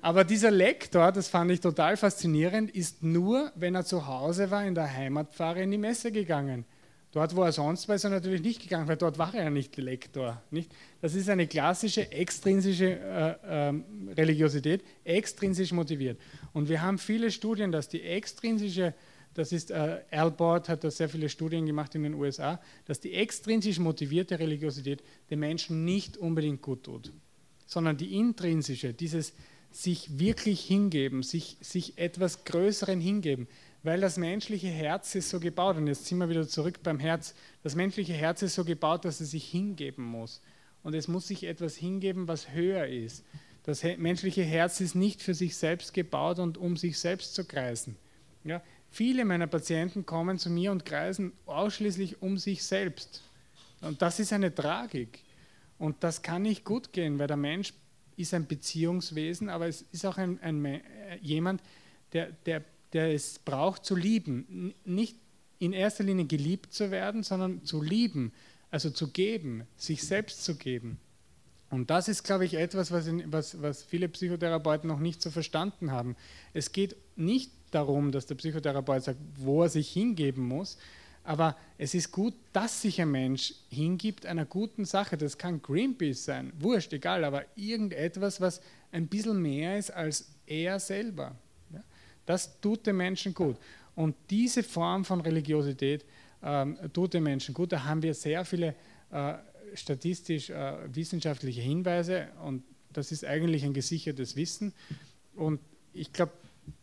Aber 0.00 0.22
dieser 0.22 0.52
Lektor, 0.52 1.10
das 1.10 1.26
fand 1.26 1.50
ich 1.50 1.58
total 1.58 1.96
faszinierend, 1.96 2.70
ist 2.70 3.02
nur, 3.02 3.50
wenn 3.56 3.74
er 3.74 3.84
zu 3.84 4.06
Hause 4.06 4.52
war, 4.52 4.64
in 4.64 4.76
der 4.76 4.88
Heimatpfarre 4.88 5.60
in 5.60 5.72
die 5.72 5.76
Messe 5.76 6.12
gegangen. 6.12 6.64
Dort, 7.10 7.34
wo 7.34 7.42
er 7.42 7.50
sonst 7.50 7.88
war, 7.88 7.96
ist 7.96 8.04
er 8.04 8.10
natürlich 8.10 8.42
nicht 8.42 8.62
gegangen, 8.62 8.86
weil 8.86 8.96
dort 8.96 9.18
war 9.18 9.34
er 9.34 9.42
ja 9.42 9.50
nicht 9.50 9.76
Lektor. 9.76 10.40
Nicht? 10.52 10.70
Das 11.00 11.16
ist 11.16 11.28
eine 11.28 11.48
klassische 11.48 12.12
extrinsische 12.12 12.90
äh, 12.90 13.70
äh, 13.70 13.74
Religiosität, 14.16 14.84
extrinsisch 15.02 15.72
motiviert. 15.72 16.20
Und 16.52 16.68
wir 16.68 16.80
haben 16.80 16.98
viele 16.98 17.32
Studien, 17.32 17.72
dass 17.72 17.88
die 17.88 18.02
extrinsische 18.02 18.94
das 19.34 19.52
ist, 19.52 19.70
äh, 19.70 20.00
Albert 20.10 20.68
hat 20.68 20.84
da 20.84 20.90
sehr 20.90 21.08
viele 21.08 21.28
Studien 21.28 21.66
gemacht 21.66 21.94
in 21.94 22.02
den 22.02 22.14
USA, 22.14 22.60
dass 22.84 23.00
die 23.00 23.14
extrinsisch 23.14 23.78
motivierte 23.78 24.38
Religiosität 24.38 25.02
den 25.30 25.40
Menschen 25.40 25.84
nicht 25.84 26.16
unbedingt 26.16 26.62
gut 26.62 26.84
tut, 26.84 27.12
sondern 27.66 27.96
die 27.96 28.16
intrinsische, 28.16 28.92
dieses 28.92 29.32
sich 29.70 30.18
wirklich 30.18 30.60
hingeben, 30.60 31.22
sich, 31.22 31.56
sich 31.60 31.96
etwas 31.96 32.44
Größeren 32.44 33.00
hingeben, 33.00 33.48
weil 33.82 34.00
das 34.00 34.16
menschliche 34.16 34.68
Herz 34.68 35.14
ist 35.14 35.30
so 35.30 35.40
gebaut, 35.40 35.76
und 35.76 35.86
jetzt 35.86 36.06
sind 36.06 36.18
wir 36.18 36.28
wieder 36.28 36.46
zurück 36.46 36.80
beim 36.82 37.00
Herz, 37.00 37.34
das 37.62 37.74
menschliche 37.74 38.12
Herz 38.12 38.42
ist 38.42 38.54
so 38.54 38.64
gebaut, 38.64 39.04
dass 39.04 39.20
es 39.20 39.30
sich 39.30 39.44
hingeben 39.44 40.04
muss. 40.04 40.40
Und 40.82 40.94
es 40.94 41.08
muss 41.08 41.28
sich 41.28 41.44
etwas 41.44 41.76
hingeben, 41.76 42.28
was 42.28 42.50
höher 42.50 42.86
ist. 42.86 43.24
Das 43.64 43.82
menschliche 43.82 44.42
Herz 44.42 44.80
ist 44.80 44.94
nicht 44.94 45.22
für 45.22 45.34
sich 45.34 45.56
selbst 45.56 45.94
gebaut 45.94 46.38
und 46.38 46.58
um 46.58 46.76
sich 46.76 46.98
selbst 46.98 47.34
zu 47.34 47.44
kreisen. 47.44 47.96
Ja, 48.44 48.60
Viele 48.92 49.24
meiner 49.24 49.46
Patienten 49.46 50.04
kommen 50.04 50.38
zu 50.38 50.50
mir 50.50 50.70
und 50.70 50.84
kreisen 50.84 51.32
ausschließlich 51.46 52.20
um 52.20 52.36
sich 52.36 52.62
selbst. 52.62 53.22
Und 53.80 54.02
das 54.02 54.20
ist 54.20 54.34
eine 54.34 54.54
Tragik. 54.54 55.20
Und 55.78 56.04
das 56.04 56.20
kann 56.20 56.42
nicht 56.42 56.62
gut 56.62 56.92
gehen, 56.92 57.18
weil 57.18 57.26
der 57.26 57.38
Mensch 57.38 57.72
ist 58.18 58.34
ein 58.34 58.46
Beziehungswesen, 58.46 59.48
aber 59.48 59.66
es 59.66 59.80
ist 59.92 60.04
auch 60.04 60.18
ein, 60.18 60.38
ein, 60.42 60.62
äh, 60.66 60.82
jemand, 61.22 61.62
der, 62.12 62.32
der, 62.44 62.62
der 62.92 63.14
es 63.14 63.38
braucht 63.38 63.86
zu 63.86 63.96
lieben. 63.96 64.74
Nicht 64.84 65.16
in 65.58 65.72
erster 65.72 66.04
Linie 66.04 66.26
geliebt 66.26 66.74
zu 66.74 66.90
werden, 66.90 67.22
sondern 67.22 67.64
zu 67.64 67.80
lieben, 67.80 68.30
also 68.70 68.90
zu 68.90 69.08
geben, 69.08 69.66
sich 69.74 70.02
selbst 70.02 70.44
zu 70.44 70.56
geben. 70.56 71.00
Und 71.72 71.88
das 71.88 72.06
ist, 72.06 72.22
glaube 72.22 72.44
ich, 72.44 72.52
etwas, 72.52 72.92
was, 72.92 73.06
in, 73.06 73.32
was, 73.32 73.62
was 73.62 73.82
viele 73.82 74.06
Psychotherapeuten 74.06 74.86
noch 74.86 74.98
nicht 74.98 75.22
so 75.22 75.30
verstanden 75.30 75.90
haben. 75.90 76.16
Es 76.52 76.72
geht 76.72 76.96
nicht 77.16 77.50
darum, 77.70 78.12
dass 78.12 78.26
der 78.26 78.34
Psychotherapeut 78.34 79.04
sagt, 79.04 79.18
wo 79.36 79.62
er 79.62 79.70
sich 79.70 79.90
hingeben 79.90 80.46
muss. 80.46 80.76
Aber 81.24 81.56
es 81.78 81.94
ist 81.94 82.12
gut, 82.12 82.34
dass 82.52 82.82
sich 82.82 83.00
ein 83.00 83.10
Mensch 83.10 83.54
hingibt 83.70 84.26
einer 84.26 84.44
guten 84.44 84.84
Sache. 84.84 85.16
Das 85.16 85.38
kann 85.38 85.62
Greenpeace 85.62 86.26
sein, 86.26 86.52
wurscht, 86.58 86.92
egal, 86.92 87.24
aber 87.24 87.46
irgendetwas, 87.56 88.38
was 88.38 88.60
ein 88.90 89.06
bisschen 89.06 89.40
mehr 89.40 89.78
ist 89.78 89.92
als 89.92 90.30
er 90.46 90.78
selber. 90.78 91.34
Das 92.26 92.60
tut 92.60 92.86
den 92.86 92.98
Menschen 92.98 93.32
gut. 93.32 93.56
Und 93.94 94.14
diese 94.28 94.62
Form 94.62 95.06
von 95.06 95.22
Religiosität 95.22 96.04
ähm, 96.42 96.76
tut 96.92 97.14
den 97.14 97.22
Menschen 97.22 97.54
gut. 97.54 97.72
Da 97.72 97.82
haben 97.82 98.02
wir 98.02 98.12
sehr 98.12 98.44
viele 98.44 98.74
äh, 99.10 99.34
statistisch-wissenschaftliche 99.74 101.60
äh, 101.60 101.64
Hinweise 101.64 102.28
und 102.44 102.62
das 102.92 103.12
ist 103.12 103.24
eigentlich 103.24 103.64
ein 103.64 103.74
gesichertes 103.74 104.36
Wissen. 104.36 104.72
Und 105.34 105.60
ich 105.92 106.12
glaube, 106.12 106.32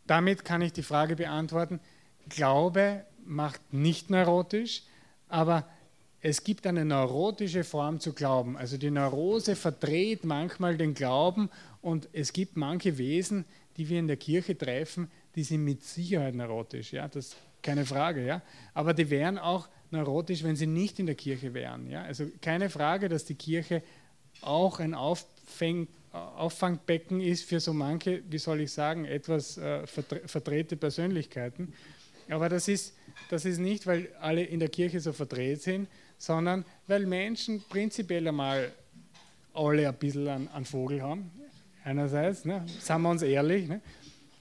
damit 0.08 0.44
kann 0.44 0.62
ich 0.62 0.74
die 0.74 0.84
Frage 0.84 1.16
beantworten, 1.16 1.80
Glaube 2.30 3.06
macht 3.26 3.74
nicht 3.74 4.10
neurotisch, 4.10 4.84
aber 5.28 5.68
es 6.22 6.44
gibt 6.44 6.68
eine 6.68 6.84
neurotische 6.84 7.64
Form 7.64 8.00
zu 8.00 8.14
glauben. 8.14 8.58
Also 8.58 8.78
die 8.78 8.92
Neurose 8.92 9.56
verdreht 9.56 10.26
manchmal 10.26 10.78
den 10.78 10.94
Glauben 10.94 11.50
und 11.82 12.10
es 12.12 12.34
gibt 12.34 12.58
manche 12.58 12.98
Wesen, 12.98 13.46
die 13.78 13.88
wir 13.88 14.00
in 14.00 14.08
der 14.08 14.18
Kirche 14.18 14.58
treffen, 14.58 15.10
die 15.36 15.44
sind 15.44 15.64
mit 15.64 15.84
Sicherheit 15.84 16.36
neurotisch. 16.36 16.92
Ja, 16.92 17.08
das 17.08 17.28
ist 17.28 17.38
keine 17.62 17.86
Frage. 17.86 18.26
Ja, 18.26 18.42
aber 18.74 18.94
die 18.94 19.10
wären 19.10 19.38
auch 19.38 19.70
neurotisch, 19.92 20.44
wenn 20.44 20.56
sie 20.56 20.68
nicht 20.68 21.00
in 21.00 21.06
der 21.06 21.16
Kirche 21.16 21.54
wären. 21.54 21.90
Ja, 21.90 22.04
also 22.04 22.26
keine 22.42 22.70
Frage, 22.70 23.10
dass 23.10 23.26
die 23.26 23.36
Kirche 23.36 23.82
auch 24.42 24.80
ein 24.80 24.94
Auffäng, 24.94 25.88
Auffangbecken 26.12 27.22
ist 27.22 27.44
für 27.44 27.60
so 27.60 27.74
manche, 27.74 28.24
wie 28.30 28.38
soll 28.38 28.62
ich 28.62 28.72
sagen, 28.72 29.06
etwas 29.06 29.58
äh, 29.58 29.86
verdrehte 29.88 30.76
Persönlichkeiten. 30.76 31.74
Aber 32.30 32.50
das 32.50 32.68
ist, 32.68 32.96
das 33.30 33.46
ist 33.46 33.60
nicht, 33.60 33.88
weil 33.88 34.10
alle 34.20 34.44
in 34.44 34.60
der 34.60 34.70
Kirche 34.70 35.00
so 35.00 35.14
verdreht 35.14 35.62
sind, 35.62 35.88
sondern 36.18 36.66
weil 36.88 37.06
Menschen 37.06 37.64
prinzipiell 37.70 38.28
einmal 38.28 38.72
alle 39.54 39.88
ein 39.88 39.96
bisschen 39.96 40.28
an, 40.28 40.48
an 40.50 40.66
Vogel 40.66 41.02
haben. 41.02 41.32
Einerseits, 41.84 42.46
ne, 42.46 42.66
sagen 42.80 43.04
wir 43.04 43.10
uns 43.10 43.22
ehrlich, 43.22 43.68
ne, 43.68 43.82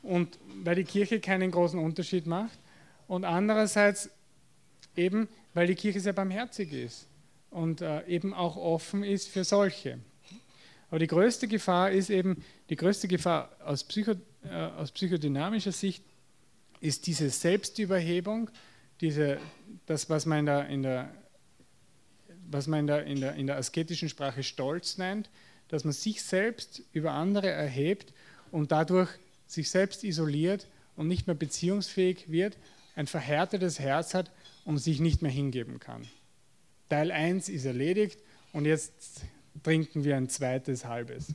und 0.02 0.38
weil 0.64 0.76
die 0.76 0.84
Kirche 0.84 1.20
keinen 1.20 1.50
großen 1.50 1.78
Unterschied 1.78 2.26
macht. 2.26 2.58
Und 3.06 3.24
andererseits 3.24 4.10
eben, 4.98 5.28
weil 5.54 5.66
die 5.66 5.74
Kirche 5.74 6.00
sehr 6.00 6.12
barmherzig 6.12 6.72
ist 6.72 7.06
und 7.50 7.80
äh, 7.80 8.06
eben 8.06 8.34
auch 8.34 8.56
offen 8.56 9.02
ist 9.02 9.28
für 9.28 9.44
solche. 9.44 9.98
Aber 10.90 10.98
die 10.98 11.06
größte 11.06 11.48
Gefahr 11.48 11.90
ist 11.90 12.10
eben, 12.10 12.42
die 12.70 12.76
größte 12.76 13.08
Gefahr 13.08 13.50
aus, 13.64 13.84
Psycho, 13.84 14.12
äh, 14.44 14.54
aus 14.54 14.92
psychodynamischer 14.92 15.72
Sicht 15.72 16.02
ist 16.80 17.06
diese 17.06 17.30
Selbstüberhebung, 17.30 18.50
diese, 19.00 19.38
das, 19.86 20.08
was 20.10 20.26
man 20.26 20.46
der, 20.46 20.68
in 20.68 20.82
der, 20.82 21.10
was 22.50 22.66
man 22.66 22.86
der, 22.86 23.04
in 23.04 23.20
der, 23.20 23.34
in 23.34 23.46
der 23.46 23.56
asketischen 23.56 24.08
Sprache 24.08 24.42
Stolz 24.42 24.98
nennt, 24.98 25.30
dass 25.68 25.84
man 25.84 25.92
sich 25.92 26.22
selbst 26.22 26.82
über 26.92 27.12
andere 27.12 27.50
erhebt 27.50 28.12
und 28.50 28.72
dadurch 28.72 29.10
sich 29.46 29.70
selbst 29.70 30.04
isoliert 30.04 30.66
und 30.96 31.08
nicht 31.08 31.26
mehr 31.26 31.36
beziehungsfähig 31.36 32.30
wird, 32.30 32.56
ein 32.96 33.06
verhärtetes 33.06 33.78
Herz 33.78 34.14
hat 34.14 34.30
und 34.68 34.76
sich 34.76 35.00
nicht 35.00 35.22
mehr 35.22 35.30
hingeben 35.30 35.80
kann. 35.80 36.06
Teil 36.90 37.10
1 37.10 37.48
ist 37.48 37.64
erledigt 37.64 38.20
und 38.52 38.66
jetzt 38.66 39.22
trinken 39.62 40.04
wir 40.04 40.14
ein 40.14 40.28
zweites 40.28 40.84
halbes. 40.84 41.34